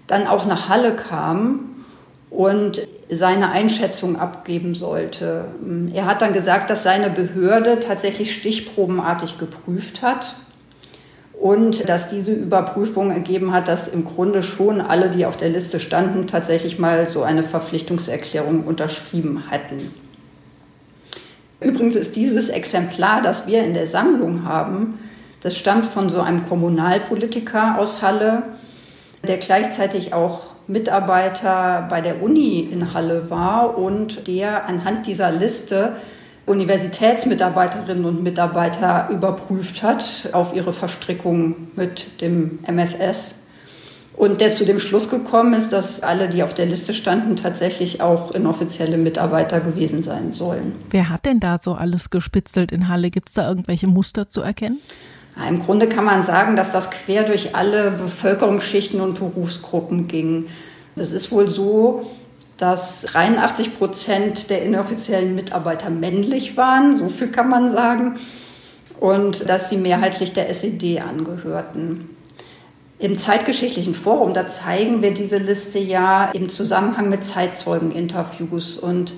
dann 0.06 0.26
auch 0.26 0.46
nach 0.46 0.70
Halle 0.70 0.96
kam 0.96 1.84
und 2.30 2.80
seine 3.10 3.50
Einschätzung 3.50 4.18
abgeben 4.18 4.74
sollte. 4.74 5.44
Er 5.94 6.06
hat 6.06 6.22
dann 6.22 6.32
gesagt, 6.32 6.70
dass 6.70 6.82
seine 6.82 7.10
Behörde 7.10 7.78
tatsächlich 7.78 8.34
stichprobenartig 8.34 9.38
geprüft 9.38 10.02
hat 10.02 10.36
und 11.40 11.88
dass 11.88 12.08
diese 12.08 12.32
Überprüfung 12.32 13.10
ergeben 13.10 13.52
hat, 13.52 13.68
dass 13.68 13.86
im 13.86 14.04
Grunde 14.04 14.42
schon 14.42 14.80
alle, 14.80 15.10
die 15.10 15.26
auf 15.26 15.36
der 15.36 15.50
Liste 15.50 15.78
standen, 15.78 16.26
tatsächlich 16.26 16.78
mal 16.78 17.06
so 17.06 17.22
eine 17.22 17.42
Verpflichtungserklärung 17.42 18.64
unterschrieben 18.64 19.44
hatten. 19.50 19.94
Übrigens 21.60 21.94
ist 21.94 22.16
dieses 22.16 22.48
Exemplar, 22.48 23.22
das 23.22 23.46
wir 23.46 23.62
in 23.62 23.74
der 23.74 23.86
Sammlung 23.86 24.44
haben, 24.44 24.98
das 25.42 25.56
stammt 25.56 25.84
von 25.84 26.10
so 26.10 26.20
einem 26.20 26.46
Kommunalpolitiker 26.48 27.78
aus 27.78 28.02
Halle, 28.02 28.42
der 29.26 29.36
gleichzeitig 29.36 30.12
auch 30.12 30.55
Mitarbeiter 30.68 31.86
bei 31.88 32.00
der 32.00 32.22
Uni 32.22 32.60
in 32.60 32.92
Halle 32.92 33.30
war 33.30 33.78
und 33.78 34.26
der 34.26 34.68
anhand 34.68 35.06
dieser 35.06 35.30
Liste 35.30 35.92
Universitätsmitarbeiterinnen 36.46 38.04
und 38.04 38.22
Mitarbeiter 38.22 39.08
überprüft 39.10 39.82
hat 39.82 40.28
auf 40.32 40.54
ihre 40.54 40.72
Verstrickung 40.72 41.68
mit 41.74 42.20
dem 42.20 42.60
MFS. 42.66 43.34
Und 44.16 44.40
der 44.40 44.52
zu 44.52 44.64
dem 44.64 44.78
Schluss 44.78 45.10
gekommen 45.10 45.52
ist, 45.52 45.74
dass 45.74 46.02
alle, 46.02 46.30
die 46.30 46.42
auf 46.42 46.54
der 46.54 46.64
Liste 46.64 46.94
standen, 46.94 47.36
tatsächlich 47.36 48.00
auch 48.00 48.30
inoffizielle 48.30 48.96
Mitarbeiter 48.96 49.60
gewesen 49.60 50.02
sein 50.02 50.32
sollen. 50.32 50.72
Wer 50.90 51.10
hat 51.10 51.26
denn 51.26 51.38
da 51.38 51.58
so 51.60 51.74
alles 51.74 52.08
gespitzelt 52.08 52.72
in 52.72 52.88
Halle? 52.88 53.10
Gibt 53.10 53.28
es 53.28 53.34
da 53.34 53.46
irgendwelche 53.46 53.88
Muster 53.88 54.30
zu 54.30 54.40
erkennen? 54.40 54.78
Im 55.48 55.58
Grunde 55.58 55.88
kann 55.88 56.04
man 56.04 56.22
sagen, 56.22 56.56
dass 56.56 56.72
das 56.72 56.90
quer 56.90 57.24
durch 57.24 57.54
alle 57.54 57.90
Bevölkerungsschichten 57.90 59.00
und 59.00 59.18
Berufsgruppen 59.18 60.08
ging. 60.08 60.46
Es 60.96 61.12
ist 61.12 61.30
wohl 61.30 61.46
so, 61.46 62.10
dass 62.56 63.02
83 63.02 63.76
Prozent 63.76 64.48
der 64.48 64.62
inoffiziellen 64.62 65.34
Mitarbeiter 65.34 65.90
männlich 65.90 66.56
waren, 66.56 66.96
so 66.96 67.08
viel 67.08 67.28
kann 67.28 67.50
man 67.50 67.70
sagen, 67.70 68.14
und 68.98 69.48
dass 69.48 69.68
sie 69.68 69.76
mehrheitlich 69.76 70.32
der 70.32 70.48
SED 70.48 71.00
angehörten. 71.00 72.08
Im 72.98 73.18
zeitgeschichtlichen 73.18 73.92
Forum, 73.92 74.32
da 74.32 74.48
zeigen 74.48 75.02
wir 75.02 75.12
diese 75.12 75.36
Liste 75.36 75.78
ja 75.78 76.30
im 76.30 76.48
Zusammenhang 76.48 77.10
mit 77.10 77.24
Zeitzeugeninterviews 77.24 78.78
und 78.78 79.12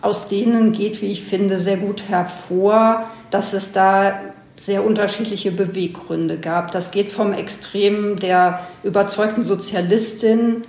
aus 0.00 0.26
denen 0.26 0.72
geht, 0.72 1.00
wie 1.00 1.06
ich 1.06 1.22
finde, 1.22 1.60
sehr 1.60 1.76
gut 1.76 2.08
hervor, 2.08 3.04
dass 3.30 3.52
es 3.52 3.70
da 3.70 4.18
sehr 4.56 4.84
unterschiedliche 4.84 5.50
Beweggründe 5.50 6.38
gab. 6.38 6.70
Das 6.70 6.90
geht 6.90 7.10
vom 7.10 7.32
Extrem 7.32 8.16
der 8.16 8.60
überzeugten 8.84 9.42
Sozialistin 9.42 10.64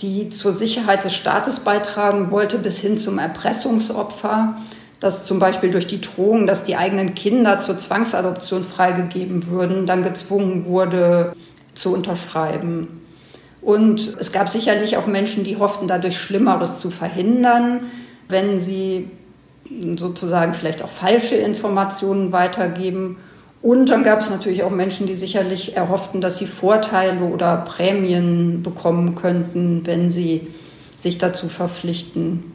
die 0.00 0.28
zur 0.28 0.52
Sicherheit 0.52 1.04
des 1.04 1.14
Staates 1.14 1.60
beitragen 1.60 2.30
wollte, 2.30 2.58
bis 2.58 2.80
hin 2.80 2.98
zum 2.98 3.18
Erpressungsopfer, 3.18 4.56
das 5.00 5.24
zum 5.24 5.38
Beispiel 5.38 5.70
durch 5.70 5.86
die 5.86 6.00
Drohung, 6.00 6.46
dass 6.46 6.64
die 6.64 6.76
eigenen 6.76 7.14
Kinder 7.14 7.58
zur 7.58 7.76
Zwangsadoption 7.76 8.64
freigegeben 8.64 9.48
würden, 9.48 9.86
dann 9.86 10.02
gezwungen 10.02 10.64
wurde 10.64 11.34
zu 11.74 11.92
unterschreiben. 11.92 13.02
Und 13.60 14.16
es 14.18 14.32
gab 14.32 14.48
sicherlich 14.48 14.96
auch 14.96 15.06
Menschen, 15.06 15.44
die 15.44 15.56
hofften, 15.56 15.88
dadurch 15.88 16.18
Schlimmeres 16.18 16.80
zu 16.80 16.90
verhindern, 16.90 17.84
wenn 18.28 18.60
sie 18.60 19.10
sozusagen 19.96 20.54
vielleicht 20.54 20.82
auch 20.82 20.90
falsche 20.90 21.36
Informationen 21.36 22.32
weitergeben 22.32 23.16
und 23.64 23.88
dann 23.88 24.04
gab 24.04 24.20
es 24.20 24.28
natürlich 24.28 24.62
auch 24.62 24.70
Menschen, 24.70 25.06
die 25.06 25.14
sicherlich 25.14 25.74
erhofften, 25.74 26.20
dass 26.20 26.36
sie 26.36 26.44
Vorteile 26.44 27.24
oder 27.24 27.56
Prämien 27.56 28.62
bekommen 28.62 29.14
könnten, 29.14 29.86
wenn 29.86 30.10
sie 30.10 30.48
sich 30.98 31.16
dazu 31.16 31.48
verpflichten. 31.48 32.52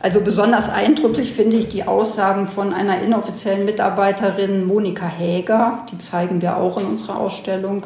Also 0.00 0.22
besonders 0.22 0.70
eindrücklich 0.70 1.32
finde 1.32 1.56
ich 1.58 1.68
die 1.68 1.84
Aussagen 1.84 2.48
von 2.48 2.72
einer 2.72 3.02
inoffiziellen 3.02 3.66
Mitarbeiterin 3.66 4.66
Monika 4.66 5.06
Häger, 5.06 5.84
die 5.92 5.98
zeigen 5.98 6.40
wir 6.40 6.56
auch 6.56 6.80
in 6.80 6.86
unserer 6.86 7.18
Ausstellung. 7.18 7.84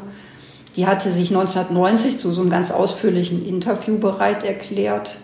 Die 0.76 0.86
hatte 0.86 1.10
sich 1.10 1.30
1990 1.30 2.18
zu 2.18 2.30
so 2.30 2.42
einem 2.42 2.50
ganz 2.50 2.70
ausführlichen 2.70 3.44
Interview 3.44 3.98
bereit 3.98 4.44
erklärt. 4.44 5.18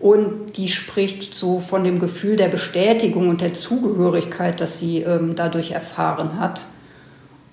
Und 0.00 0.56
die 0.56 0.68
spricht 0.68 1.34
so 1.34 1.58
von 1.58 1.82
dem 1.82 1.98
Gefühl 1.98 2.36
der 2.36 2.48
Bestätigung 2.48 3.28
und 3.28 3.40
der 3.40 3.54
Zugehörigkeit, 3.54 4.60
das 4.60 4.78
sie 4.78 4.98
ähm, 5.02 5.34
dadurch 5.34 5.72
erfahren 5.72 6.38
hat. 6.38 6.66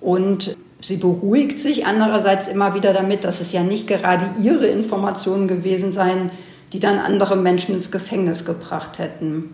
Und 0.00 0.56
sie 0.80 0.96
beruhigt 0.96 1.58
sich 1.58 1.86
andererseits 1.86 2.46
immer 2.46 2.74
wieder 2.74 2.92
damit, 2.92 3.24
dass 3.24 3.40
es 3.40 3.52
ja 3.52 3.64
nicht 3.64 3.88
gerade 3.88 4.24
ihre 4.40 4.68
Informationen 4.68 5.48
gewesen 5.48 5.90
seien, 5.90 6.30
die 6.72 6.78
dann 6.78 6.98
andere 6.98 7.36
Menschen 7.36 7.74
ins 7.74 7.90
Gefängnis 7.90 8.44
gebracht 8.44 8.98
hätten. 8.98 9.50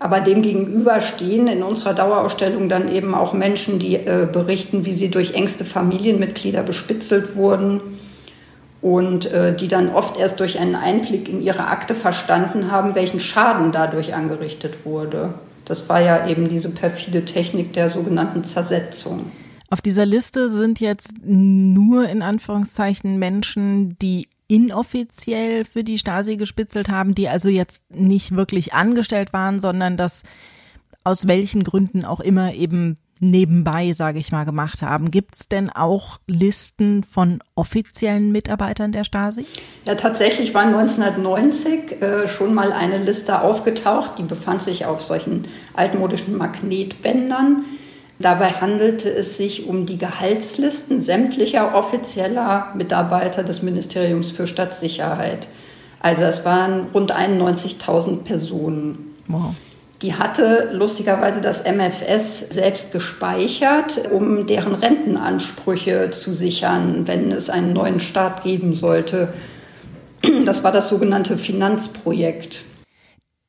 Aber 0.00 0.20
demgegenüber 0.20 1.00
stehen 1.00 1.46
in 1.46 1.62
unserer 1.62 1.94
Dauerausstellung 1.94 2.68
dann 2.68 2.92
eben 2.92 3.14
auch 3.14 3.32
Menschen, 3.32 3.78
die 3.78 3.94
äh, 3.94 4.28
berichten, 4.30 4.84
wie 4.84 4.92
sie 4.92 5.10
durch 5.10 5.34
engste 5.34 5.64
Familienmitglieder 5.64 6.64
bespitzelt 6.64 7.36
wurden 7.36 7.80
und 8.84 9.24
äh, 9.32 9.56
die 9.56 9.66
dann 9.66 9.88
oft 9.88 10.18
erst 10.18 10.40
durch 10.40 10.58
einen 10.58 10.74
Einblick 10.76 11.30
in 11.30 11.40
ihre 11.40 11.68
Akte 11.68 11.94
verstanden 11.94 12.70
haben, 12.70 12.94
welchen 12.94 13.18
Schaden 13.18 13.72
dadurch 13.72 14.12
angerichtet 14.12 14.84
wurde. 14.84 15.32
Das 15.64 15.88
war 15.88 16.02
ja 16.02 16.28
eben 16.28 16.50
diese 16.50 16.68
perfide 16.68 17.24
Technik 17.24 17.72
der 17.72 17.88
sogenannten 17.88 18.44
Zersetzung. 18.44 19.32
Auf 19.70 19.80
dieser 19.80 20.04
Liste 20.04 20.50
sind 20.50 20.80
jetzt 20.80 21.14
nur 21.24 22.06
in 22.10 22.20
Anführungszeichen 22.20 23.18
Menschen, 23.18 23.94
die 24.02 24.28
inoffiziell 24.48 25.64
für 25.64 25.82
die 25.82 25.96
Stasi 25.96 26.36
gespitzelt 26.36 26.90
haben, 26.90 27.14
die 27.14 27.30
also 27.30 27.48
jetzt 27.48 27.82
nicht 27.88 28.36
wirklich 28.36 28.74
angestellt 28.74 29.32
waren, 29.32 29.60
sondern 29.60 29.96
das 29.96 30.24
aus 31.04 31.26
welchen 31.26 31.64
Gründen 31.64 32.04
auch 32.04 32.20
immer 32.20 32.52
eben 32.52 32.98
nebenbei, 33.20 33.92
sage 33.92 34.18
ich 34.18 34.32
mal, 34.32 34.44
gemacht 34.44 34.82
haben. 34.82 35.10
Gibt 35.10 35.34
es 35.36 35.48
denn 35.48 35.70
auch 35.70 36.18
Listen 36.26 37.02
von 37.04 37.40
offiziellen 37.54 38.32
Mitarbeitern 38.32 38.92
der 38.92 39.04
Stasi? 39.04 39.46
Ja, 39.84 39.94
tatsächlich 39.94 40.54
war 40.54 40.62
1990 40.62 42.02
äh, 42.02 42.28
schon 42.28 42.54
mal 42.54 42.72
eine 42.72 42.98
Liste 42.98 43.40
aufgetaucht, 43.40 44.18
die 44.18 44.22
befand 44.24 44.62
sich 44.62 44.86
auf 44.86 45.02
solchen 45.02 45.44
altmodischen 45.74 46.36
Magnetbändern. 46.36 47.64
Dabei 48.18 48.50
handelte 48.50 49.10
es 49.10 49.36
sich 49.36 49.66
um 49.66 49.86
die 49.86 49.98
Gehaltslisten 49.98 51.00
sämtlicher 51.00 51.74
offizieller 51.74 52.72
Mitarbeiter 52.76 53.42
des 53.42 53.62
Ministeriums 53.62 54.30
für 54.30 54.46
Stadtsicherheit. 54.46 55.48
Also 56.00 56.22
es 56.24 56.44
waren 56.44 56.86
rund 56.94 57.12
91.000 57.12 58.18
Personen. 58.18 59.14
Wow. 59.26 59.54
Die 60.04 60.12
hatte 60.12 60.68
lustigerweise 60.74 61.40
das 61.40 61.64
MFS 61.64 62.40
selbst 62.50 62.92
gespeichert, 62.92 64.02
um 64.12 64.46
deren 64.46 64.74
Rentenansprüche 64.74 66.10
zu 66.10 66.34
sichern, 66.34 67.08
wenn 67.08 67.32
es 67.32 67.48
einen 67.48 67.72
neuen 67.72 68.00
Staat 68.00 68.42
geben 68.42 68.74
sollte. 68.74 69.32
Das 70.44 70.62
war 70.62 70.72
das 70.72 70.90
sogenannte 70.90 71.38
Finanzprojekt. 71.38 72.66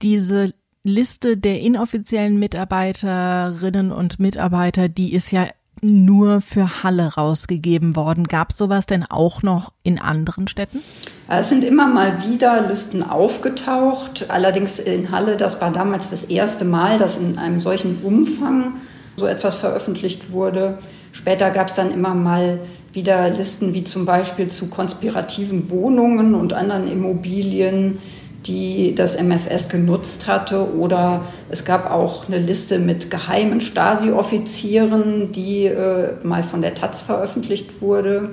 Diese 0.01 0.53
Liste 0.81 1.35
der 1.35 1.59
inoffiziellen 1.59 2.39
Mitarbeiterinnen 2.39 3.91
und 3.91 4.21
Mitarbeiter, 4.21 4.87
die 4.87 5.13
ist 5.13 5.31
ja 5.31 5.47
nur 5.81 6.39
für 6.39 6.83
Halle 6.83 7.15
rausgegeben 7.15 7.97
worden. 7.97 8.29
Gab 8.29 8.51
es 8.51 8.57
sowas 8.57 8.85
denn 8.85 9.03
auch 9.03 9.43
noch 9.43 9.73
in 9.83 9.99
anderen 9.99 10.47
Städten? 10.47 10.79
Es 11.27 11.49
sind 11.49 11.63
immer 11.63 11.87
mal 11.87 12.23
wieder 12.27 12.67
Listen 12.67 13.01
aufgetaucht. 13.01 14.25
Allerdings 14.29 14.77
in 14.77 15.11
Halle, 15.11 15.37
das 15.37 15.59
war 15.59 15.71
damals 15.71 16.11
das 16.11 16.25
erste 16.25 16.65
Mal, 16.65 16.99
dass 16.99 17.17
in 17.17 17.39
einem 17.39 17.59
solchen 17.59 17.97
Umfang 18.03 18.75
so 19.15 19.25
etwas 19.25 19.55
veröffentlicht 19.55 20.31
wurde. 20.31 20.77
Später 21.11 21.49
gab 21.49 21.69
es 21.69 21.75
dann 21.75 21.91
immer 21.91 22.13
mal 22.13 22.59
wieder 22.93 23.29
Listen 23.29 23.73
wie 23.73 23.83
zum 23.83 24.05
Beispiel 24.05 24.47
zu 24.47 24.67
konspirativen 24.69 25.71
Wohnungen 25.71 26.35
und 26.35 26.53
anderen 26.53 26.87
Immobilien, 26.91 27.97
die 28.45 28.93
das 28.93 29.19
MFS 29.19 29.69
genutzt 29.69 30.27
hatte. 30.27 30.75
Oder 30.75 31.23
es 31.49 31.65
gab 31.65 31.89
auch 31.89 32.27
eine 32.27 32.37
Liste 32.37 32.77
mit 32.77 33.09
geheimen 33.09 33.61
Stasi-Offizieren, 33.61 35.31
die 35.31 35.65
äh, 35.65 36.23
mal 36.23 36.43
von 36.43 36.61
der 36.61 36.75
Taz 36.75 37.01
veröffentlicht 37.01 37.81
wurde. 37.81 38.29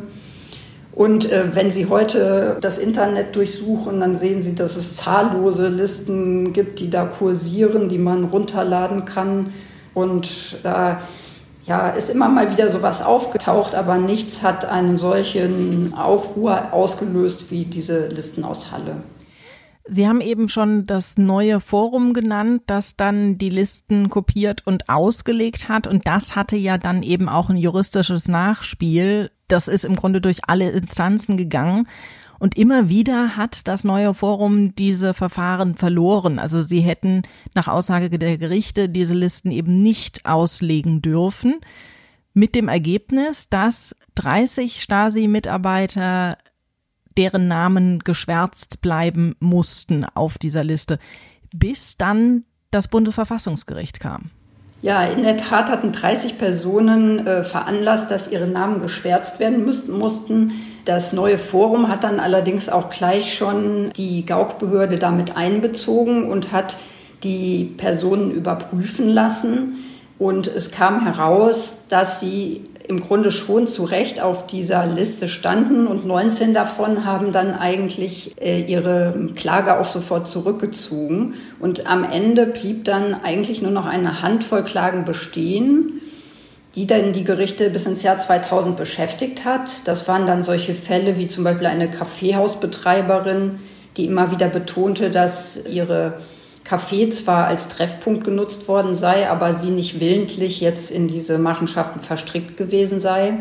Und 0.94 1.30
äh, 1.30 1.54
wenn 1.54 1.70
Sie 1.70 1.86
heute 1.86 2.58
das 2.60 2.78
Internet 2.78 3.34
durchsuchen, 3.34 4.00
dann 4.00 4.14
sehen 4.14 4.42
Sie, 4.42 4.54
dass 4.54 4.76
es 4.76 4.96
zahllose 4.96 5.68
Listen 5.68 6.52
gibt, 6.52 6.80
die 6.80 6.90
da 6.90 7.06
kursieren, 7.06 7.88
die 7.88 7.98
man 7.98 8.24
runterladen 8.24 9.04
kann. 9.04 9.52
Und 9.94 10.58
da 10.62 11.00
ja, 11.66 11.88
ist 11.88 12.10
immer 12.10 12.28
mal 12.28 12.50
wieder 12.50 12.68
sowas 12.68 13.02
aufgetaucht, 13.02 13.74
aber 13.74 13.96
nichts 13.96 14.42
hat 14.42 14.64
einen 14.64 14.98
solchen 14.98 15.94
Aufruhr 15.94 16.72
ausgelöst 16.72 17.50
wie 17.50 17.64
diese 17.64 18.08
Listen 18.08 18.44
aus 18.44 18.72
Halle. 18.72 18.96
Sie 19.84 20.06
haben 20.06 20.20
eben 20.20 20.48
schon 20.48 20.84
das 20.84 21.16
neue 21.18 21.60
Forum 21.60 22.12
genannt, 22.12 22.62
das 22.66 22.96
dann 22.96 23.36
die 23.38 23.48
Listen 23.48 24.10
kopiert 24.10 24.64
und 24.64 24.88
ausgelegt 24.88 25.68
hat. 25.68 25.86
Und 25.86 26.06
das 26.06 26.36
hatte 26.36 26.56
ja 26.56 26.78
dann 26.78 27.02
eben 27.02 27.28
auch 27.28 27.48
ein 27.48 27.56
juristisches 27.56 28.28
Nachspiel. 28.28 29.30
Das 29.52 29.68
ist 29.68 29.84
im 29.84 29.96
Grunde 29.96 30.22
durch 30.22 30.48
alle 30.48 30.70
Instanzen 30.70 31.36
gegangen. 31.36 31.86
Und 32.38 32.56
immer 32.56 32.88
wieder 32.88 33.36
hat 33.36 33.68
das 33.68 33.84
neue 33.84 34.14
Forum 34.14 34.74
diese 34.74 35.12
Verfahren 35.12 35.74
verloren. 35.74 36.38
Also 36.38 36.62
sie 36.62 36.80
hätten 36.80 37.22
nach 37.54 37.68
Aussage 37.68 38.08
der 38.08 38.38
Gerichte 38.38 38.88
diese 38.88 39.12
Listen 39.12 39.50
eben 39.50 39.82
nicht 39.82 40.24
auslegen 40.24 41.02
dürfen. 41.02 41.60
Mit 42.32 42.54
dem 42.54 42.68
Ergebnis, 42.68 43.50
dass 43.50 43.94
30 44.14 44.82
Stasi-Mitarbeiter 44.82 46.38
deren 47.18 47.46
Namen 47.46 47.98
geschwärzt 47.98 48.80
bleiben 48.80 49.36
mussten 49.38 50.06
auf 50.06 50.38
dieser 50.38 50.64
Liste, 50.64 50.98
bis 51.54 51.98
dann 51.98 52.44
das 52.70 52.88
Bundesverfassungsgericht 52.88 54.00
kam. 54.00 54.30
Ja, 54.82 55.04
in 55.04 55.22
der 55.22 55.36
Tat 55.36 55.70
hatten 55.70 55.92
30 55.92 56.38
Personen 56.38 57.24
äh, 57.24 57.44
veranlasst, 57.44 58.10
dass 58.10 58.26
ihre 58.26 58.48
Namen 58.48 58.82
geschwärzt 58.82 59.38
werden 59.38 59.64
müssten, 59.64 59.96
mussten. 59.96 60.52
Das 60.84 61.12
neue 61.12 61.38
Forum 61.38 61.88
hat 61.88 62.02
dann 62.02 62.18
allerdings 62.18 62.68
auch 62.68 62.90
gleich 62.90 63.32
schon 63.32 63.92
die 63.96 64.26
Gauk-Behörde 64.26 64.98
damit 64.98 65.36
einbezogen 65.36 66.28
und 66.28 66.50
hat 66.50 66.76
die 67.22 67.72
Personen 67.76 68.32
überprüfen 68.32 69.08
lassen. 69.08 69.84
Und 70.18 70.48
es 70.48 70.72
kam 70.72 71.04
heraus, 71.04 71.78
dass 71.88 72.18
sie 72.18 72.64
im 72.88 73.00
Grunde 73.00 73.30
schon 73.30 73.66
zu 73.66 73.84
Recht 73.84 74.20
auf 74.20 74.46
dieser 74.46 74.86
Liste 74.86 75.28
standen 75.28 75.86
und 75.86 76.06
19 76.06 76.54
davon 76.54 77.04
haben 77.04 77.32
dann 77.32 77.54
eigentlich 77.54 78.34
äh, 78.40 78.60
ihre 78.60 79.30
Klage 79.34 79.78
auch 79.78 79.86
sofort 79.86 80.26
zurückgezogen. 80.26 81.34
Und 81.60 81.86
am 81.86 82.04
Ende 82.04 82.46
blieb 82.46 82.84
dann 82.84 83.14
eigentlich 83.14 83.62
nur 83.62 83.70
noch 83.70 83.86
eine 83.86 84.22
Handvoll 84.22 84.64
Klagen 84.64 85.04
bestehen, 85.04 86.00
die 86.74 86.86
dann 86.86 87.12
die 87.12 87.24
Gerichte 87.24 87.70
bis 87.70 87.86
ins 87.86 88.02
Jahr 88.02 88.18
2000 88.18 88.76
beschäftigt 88.76 89.44
hat. 89.44 89.86
Das 89.86 90.08
waren 90.08 90.26
dann 90.26 90.42
solche 90.42 90.74
Fälle 90.74 91.18
wie 91.18 91.26
zum 91.26 91.44
Beispiel 91.44 91.66
eine 91.66 91.90
Kaffeehausbetreiberin, 91.90 93.58
die 93.96 94.06
immer 94.06 94.30
wieder 94.30 94.48
betonte, 94.48 95.10
dass 95.10 95.60
ihre 95.70 96.14
Café 96.68 97.10
zwar 97.10 97.46
als 97.46 97.68
Treffpunkt 97.68 98.24
genutzt 98.24 98.68
worden 98.68 98.94
sei, 98.94 99.28
aber 99.28 99.54
sie 99.56 99.70
nicht 99.70 100.00
willentlich 100.00 100.60
jetzt 100.60 100.90
in 100.90 101.08
diese 101.08 101.38
Machenschaften 101.38 102.00
verstrickt 102.00 102.56
gewesen 102.56 103.00
sei. 103.00 103.34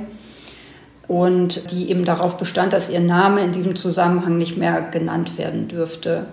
Und 1.08 1.72
die 1.72 1.90
eben 1.90 2.06
darauf 2.06 2.38
bestand, 2.38 2.74
dass 2.74 2.90
ihr 2.90 3.00
Name 3.00 3.42
in 3.42 3.52
diesem 3.52 3.76
Zusammenhang 3.76 4.38
nicht 4.38 4.58
mehr 4.58 4.82
genannt 4.82 5.38
werden 5.38 5.68
dürfte. 5.68 6.26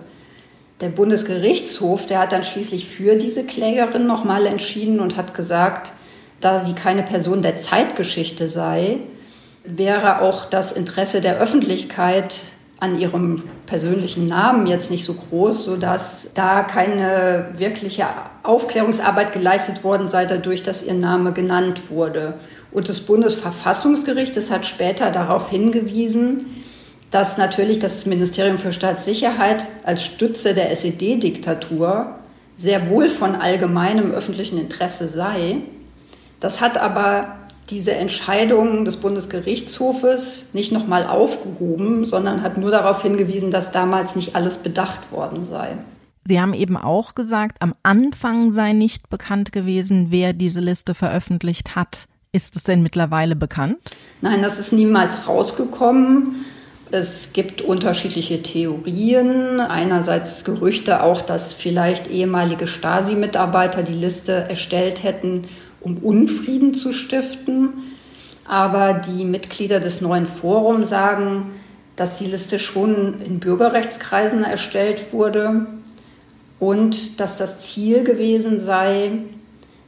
Der 0.81 0.89
Bundesgerichtshof, 0.89 2.05
der 2.05 2.19
hat 2.19 2.31
dann 2.31 2.43
schließlich 2.43 2.87
für 2.87 3.15
diese 3.15 3.43
Klägerin 3.43 4.07
nochmal 4.07 4.45
entschieden 4.45 5.01
und 5.01 5.17
hat 5.17 5.33
gesagt, 5.33 5.91
da 6.39 6.63
sie 6.63 6.73
keine 6.73 7.03
Person 7.03 7.41
der 7.41 7.57
Zeitgeschichte 7.57 8.47
sei, 8.47 8.99
wäre 9.65 10.21
auch 10.21 10.45
das 10.45 10.71
Interesse 10.71 11.19
der 11.19 11.37
Öffentlichkeit 11.37 12.39
an 12.79 12.99
ihrem 12.99 13.43
persönlichen 13.65 14.27
Namen 14.27 14.67
jetzt 14.67 14.89
nicht 14.89 15.05
so 15.05 15.13
groß, 15.13 15.65
sodass 15.65 16.29
da 16.33 16.63
keine 16.63 17.47
wirkliche 17.57 18.07
Aufklärungsarbeit 18.43 19.33
geleistet 19.33 19.83
worden 19.83 20.07
sei, 20.07 20.25
dadurch, 20.25 20.63
dass 20.63 20.83
ihr 20.83 20.93
Name 20.93 21.33
genannt 21.33 21.89
wurde. 21.89 22.35
Und 22.71 22.87
das 22.87 23.01
Bundesverfassungsgericht 23.01 24.37
das 24.37 24.51
hat 24.51 24.65
später 24.65 25.11
darauf 25.11 25.49
hingewiesen, 25.49 26.45
dass 27.11 27.37
natürlich 27.37 27.79
das 27.79 28.05
Ministerium 28.05 28.57
für 28.57 28.71
Staatssicherheit 28.71 29.67
als 29.83 30.03
Stütze 30.03 30.53
der 30.53 30.71
SED-Diktatur 30.71 32.15
sehr 32.55 32.89
wohl 32.89 33.09
von 33.09 33.35
allgemeinem 33.35 34.11
öffentlichen 34.11 34.59
Interesse 34.59 35.07
sei. 35.07 35.57
Das 36.39 36.61
hat 36.61 36.77
aber 36.77 37.38
diese 37.69 37.93
Entscheidung 37.93 38.85
des 38.85 38.97
Bundesgerichtshofes 38.97 40.47
nicht 40.53 40.71
nochmal 40.71 41.05
aufgehoben, 41.05 42.05
sondern 42.05 42.41
hat 42.41 42.57
nur 42.57 42.71
darauf 42.71 43.01
hingewiesen, 43.01 43.51
dass 43.51 43.71
damals 43.71 44.15
nicht 44.15 44.35
alles 44.35 44.57
bedacht 44.57 45.11
worden 45.11 45.47
sei. 45.49 45.77
Sie 46.25 46.39
haben 46.39 46.53
eben 46.53 46.77
auch 46.77 47.15
gesagt, 47.15 47.57
am 47.59 47.73
Anfang 47.83 48.53
sei 48.53 48.73
nicht 48.73 49.09
bekannt 49.09 49.51
gewesen, 49.51 50.07
wer 50.09 50.33
diese 50.33 50.59
Liste 50.59 50.93
veröffentlicht 50.93 51.75
hat. 51.75 52.05
Ist 52.31 52.55
es 52.55 52.63
denn 52.63 52.83
mittlerweile 52.83 53.35
bekannt? 53.35 53.77
Nein, 54.21 54.41
das 54.43 54.59
ist 54.59 54.71
niemals 54.71 55.27
rausgekommen. 55.27 56.45
Es 56.91 57.33
gibt 57.33 57.61
unterschiedliche 57.61 58.41
Theorien. 58.41 59.59
Einerseits 59.59 60.43
Gerüchte 60.43 61.03
auch, 61.03 61.21
dass 61.21 61.53
vielleicht 61.53 62.07
ehemalige 62.07 62.67
Stasi-Mitarbeiter 62.67 63.83
die 63.83 63.93
Liste 63.93 64.33
erstellt 64.33 65.03
hätten, 65.03 65.43
um 65.81 65.97
Unfrieden 65.97 66.73
zu 66.73 66.91
stiften. 66.91 67.73
Aber 68.45 68.93
die 68.93 69.25
Mitglieder 69.25 69.79
des 69.79 70.01
neuen 70.01 70.27
Forums 70.27 70.89
sagen, 70.89 71.51
dass 71.95 72.17
die 72.17 72.25
Liste 72.25 72.59
schon 72.59 73.21
in 73.21 73.39
Bürgerrechtskreisen 73.39 74.43
erstellt 74.43 75.13
wurde 75.13 75.67
und 76.59 77.19
dass 77.19 77.37
das 77.37 77.59
Ziel 77.59 78.03
gewesen 78.03 78.59
sei, 78.59 79.11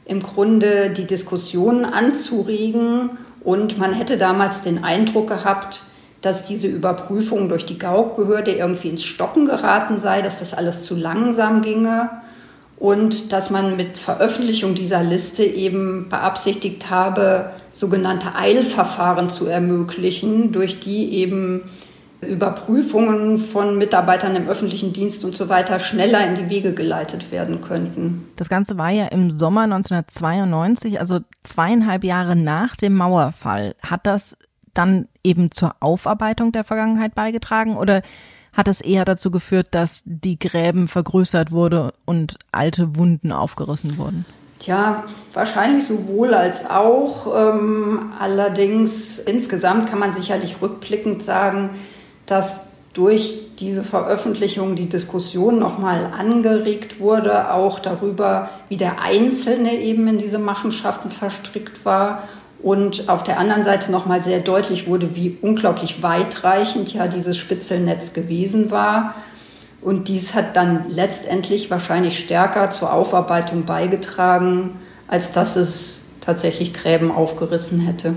im 0.04 0.20
Grunde 0.20 0.90
die 0.90 1.06
Diskussionen 1.06 1.84
anzuregen. 1.84 3.10
Und 3.42 3.78
man 3.78 3.92
hätte 3.92 4.18
damals 4.18 4.62
den 4.62 4.84
Eindruck 4.84 5.28
gehabt, 5.28 5.82
dass 6.20 6.44
diese 6.44 6.68
Überprüfung 6.68 7.48
durch 7.48 7.64
die 7.64 7.78
Gauk-Behörde 7.78 8.52
irgendwie 8.52 8.90
ins 8.90 9.02
Stocken 9.02 9.46
geraten 9.46 9.98
sei, 9.98 10.22
dass 10.22 10.38
das 10.38 10.54
alles 10.54 10.84
zu 10.84 10.94
langsam 10.94 11.62
ginge 11.62 12.10
und 12.82 13.30
dass 13.30 13.48
man 13.48 13.76
mit 13.76 13.96
Veröffentlichung 13.96 14.74
dieser 14.74 15.04
Liste 15.04 15.44
eben 15.44 16.08
beabsichtigt 16.08 16.90
habe, 16.90 17.52
sogenannte 17.70 18.34
Eilverfahren 18.34 19.28
zu 19.28 19.46
ermöglichen, 19.46 20.50
durch 20.50 20.80
die 20.80 21.12
eben 21.12 21.70
Überprüfungen 22.20 23.38
von 23.38 23.78
Mitarbeitern 23.78 24.34
im 24.34 24.48
öffentlichen 24.48 24.92
Dienst 24.92 25.24
und 25.24 25.36
so 25.36 25.48
weiter 25.48 25.78
schneller 25.78 26.26
in 26.26 26.34
die 26.34 26.50
Wege 26.50 26.74
geleitet 26.74 27.30
werden 27.30 27.60
könnten. 27.60 28.26
Das 28.34 28.48
Ganze 28.48 28.76
war 28.76 28.90
ja 28.90 29.06
im 29.06 29.30
Sommer 29.30 29.62
1992, 29.62 30.98
also 30.98 31.20
zweieinhalb 31.44 32.02
Jahre 32.02 32.34
nach 32.34 32.74
dem 32.74 32.96
Mauerfall. 32.96 33.76
Hat 33.80 34.08
das 34.08 34.36
dann 34.74 35.06
eben 35.22 35.52
zur 35.52 35.76
Aufarbeitung 35.78 36.50
der 36.50 36.64
Vergangenheit 36.64 37.14
beigetragen 37.14 37.76
oder 37.76 38.02
hat 38.52 38.68
es 38.68 38.80
eher 38.80 39.04
dazu 39.04 39.30
geführt, 39.30 39.68
dass 39.70 40.02
die 40.04 40.38
Gräben 40.38 40.88
vergrößert 40.88 41.52
wurde 41.52 41.94
und 42.04 42.36
alte 42.52 42.96
Wunden 42.96 43.32
aufgerissen 43.32 43.98
wurden? 43.98 44.24
Tja, 44.58 45.04
wahrscheinlich 45.32 45.84
sowohl 45.84 46.34
als 46.34 46.68
auch. 46.68 47.26
Ähm, 47.36 48.12
allerdings 48.18 49.18
insgesamt 49.18 49.88
kann 49.88 49.98
man 49.98 50.12
sicherlich 50.12 50.62
rückblickend 50.62 51.22
sagen, 51.22 51.70
dass 52.26 52.60
durch 52.92 53.38
diese 53.58 53.82
Veröffentlichung 53.82 54.76
die 54.76 54.88
Diskussion 54.88 55.58
nochmal 55.58 56.12
angeregt 56.16 57.00
wurde, 57.00 57.52
auch 57.52 57.80
darüber, 57.80 58.50
wie 58.68 58.76
der 58.76 59.00
Einzelne 59.00 59.80
eben 59.80 60.06
in 60.06 60.18
diese 60.18 60.38
Machenschaften 60.38 61.10
verstrickt 61.10 61.84
war 61.84 62.22
und 62.62 63.08
auf 63.08 63.24
der 63.24 63.38
anderen 63.38 63.64
Seite 63.64 63.90
nochmal 63.90 64.22
sehr 64.22 64.40
deutlich 64.40 64.86
wurde, 64.86 65.16
wie 65.16 65.36
unglaublich 65.42 66.02
weitreichend 66.02 66.94
ja 66.94 67.08
dieses 67.08 67.36
Spitzelnetz 67.36 68.12
gewesen 68.12 68.70
war. 68.70 69.14
Und 69.80 70.08
dies 70.08 70.34
hat 70.34 70.56
dann 70.56 70.88
letztendlich 70.88 71.70
wahrscheinlich 71.70 72.18
stärker 72.18 72.70
zur 72.70 72.92
Aufarbeitung 72.92 73.64
beigetragen, 73.64 74.78
als 75.08 75.32
dass 75.32 75.56
es 75.56 75.98
tatsächlich 76.20 76.72
Gräben 76.72 77.10
aufgerissen 77.10 77.80
hätte. 77.80 78.14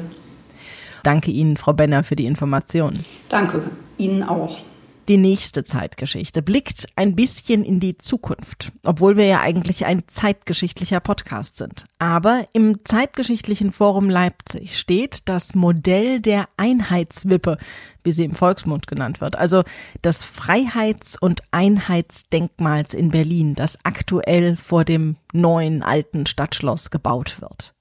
Danke 1.01 1.31
Ihnen, 1.31 1.57
Frau 1.57 1.73
Benner, 1.73 2.03
für 2.03 2.15
die 2.15 2.25
Informationen. 2.25 3.03
Danke 3.29 3.63
Ihnen 3.97 4.21
auch. 4.21 4.59
Die 5.07 5.17
nächste 5.17 5.63
Zeitgeschichte 5.63 6.41
blickt 6.41 6.87
ein 6.95 7.15
bisschen 7.15 7.63
in 7.63 7.79
die 7.79 7.95
Zukunft, 7.95 8.71
obwohl 8.83 9.17
wir 9.17 9.27
ja 9.27 9.39
eigentlich 9.39 9.85
ein 9.85 10.03
zeitgeschichtlicher 10.07 10.99
Podcast 10.99 11.57
sind. 11.57 11.85
Aber 11.99 12.47
im 12.53 12.83
Zeitgeschichtlichen 12.85 13.71
Forum 13.71 14.09
Leipzig 14.09 14.79
steht 14.79 15.29
das 15.29 15.53
Modell 15.53 16.21
der 16.21 16.49
Einheitswippe, 16.57 17.57
wie 18.03 18.11
sie 18.13 18.23
im 18.23 18.33
Volksmund 18.33 18.87
genannt 18.87 19.21
wird, 19.21 19.37
also 19.37 19.63
des 20.03 20.23
Freiheits- 20.23 21.19
und 21.21 21.43
Einheitsdenkmals 21.51 22.95
in 22.95 23.11
Berlin, 23.11 23.53
das 23.53 23.77
aktuell 23.83 24.57
vor 24.57 24.85
dem 24.85 25.17
neuen 25.33 25.83
alten 25.83 26.25
Stadtschloss 26.25 26.89
gebaut 26.89 27.41
wird. 27.41 27.75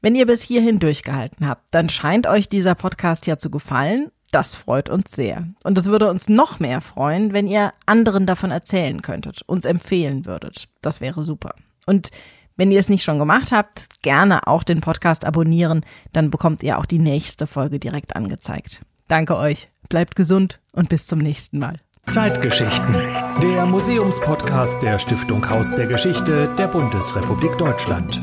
Wenn 0.00 0.14
ihr 0.14 0.26
bis 0.26 0.42
hierhin 0.42 0.78
durchgehalten 0.78 1.48
habt, 1.48 1.64
dann 1.72 1.88
scheint 1.88 2.28
euch 2.28 2.48
dieser 2.48 2.76
Podcast 2.76 3.26
ja 3.26 3.38
zu 3.38 3.50
gefallen 3.50 4.12
das 4.32 4.56
freut 4.56 4.88
uns 4.88 5.12
sehr. 5.12 5.46
Und 5.62 5.78
es 5.78 5.86
würde 5.86 6.10
uns 6.10 6.28
noch 6.28 6.58
mehr 6.58 6.80
freuen, 6.80 7.32
wenn 7.32 7.46
ihr 7.46 7.72
anderen 7.86 8.26
davon 8.26 8.50
erzählen 8.50 9.00
könntet, 9.02 9.42
uns 9.46 9.64
empfehlen 9.64 10.26
würdet. 10.26 10.68
Das 10.80 11.00
wäre 11.00 11.22
super. 11.22 11.54
Und 11.86 12.10
wenn 12.56 12.70
ihr 12.70 12.80
es 12.80 12.88
nicht 12.88 13.04
schon 13.04 13.18
gemacht 13.18 13.52
habt, 13.52 14.02
gerne 14.02 14.46
auch 14.46 14.62
den 14.62 14.80
Podcast 14.80 15.24
abonnieren, 15.24 15.84
dann 16.12 16.30
bekommt 16.30 16.62
ihr 16.62 16.78
auch 16.78 16.86
die 16.86 16.98
nächste 16.98 17.46
Folge 17.46 17.78
direkt 17.78 18.16
angezeigt. 18.16 18.80
Danke 19.08 19.36
euch, 19.36 19.70
bleibt 19.88 20.16
gesund 20.16 20.60
und 20.72 20.88
bis 20.88 21.06
zum 21.06 21.18
nächsten 21.18 21.58
Mal. 21.58 21.78
Zeitgeschichten. 22.06 22.92
Der 23.40 23.64
Museumspodcast 23.64 24.82
der 24.82 24.98
Stiftung 24.98 25.48
Haus 25.48 25.74
der 25.74 25.86
Geschichte 25.86 26.52
der 26.56 26.68
Bundesrepublik 26.68 27.56
Deutschland. 27.58 28.20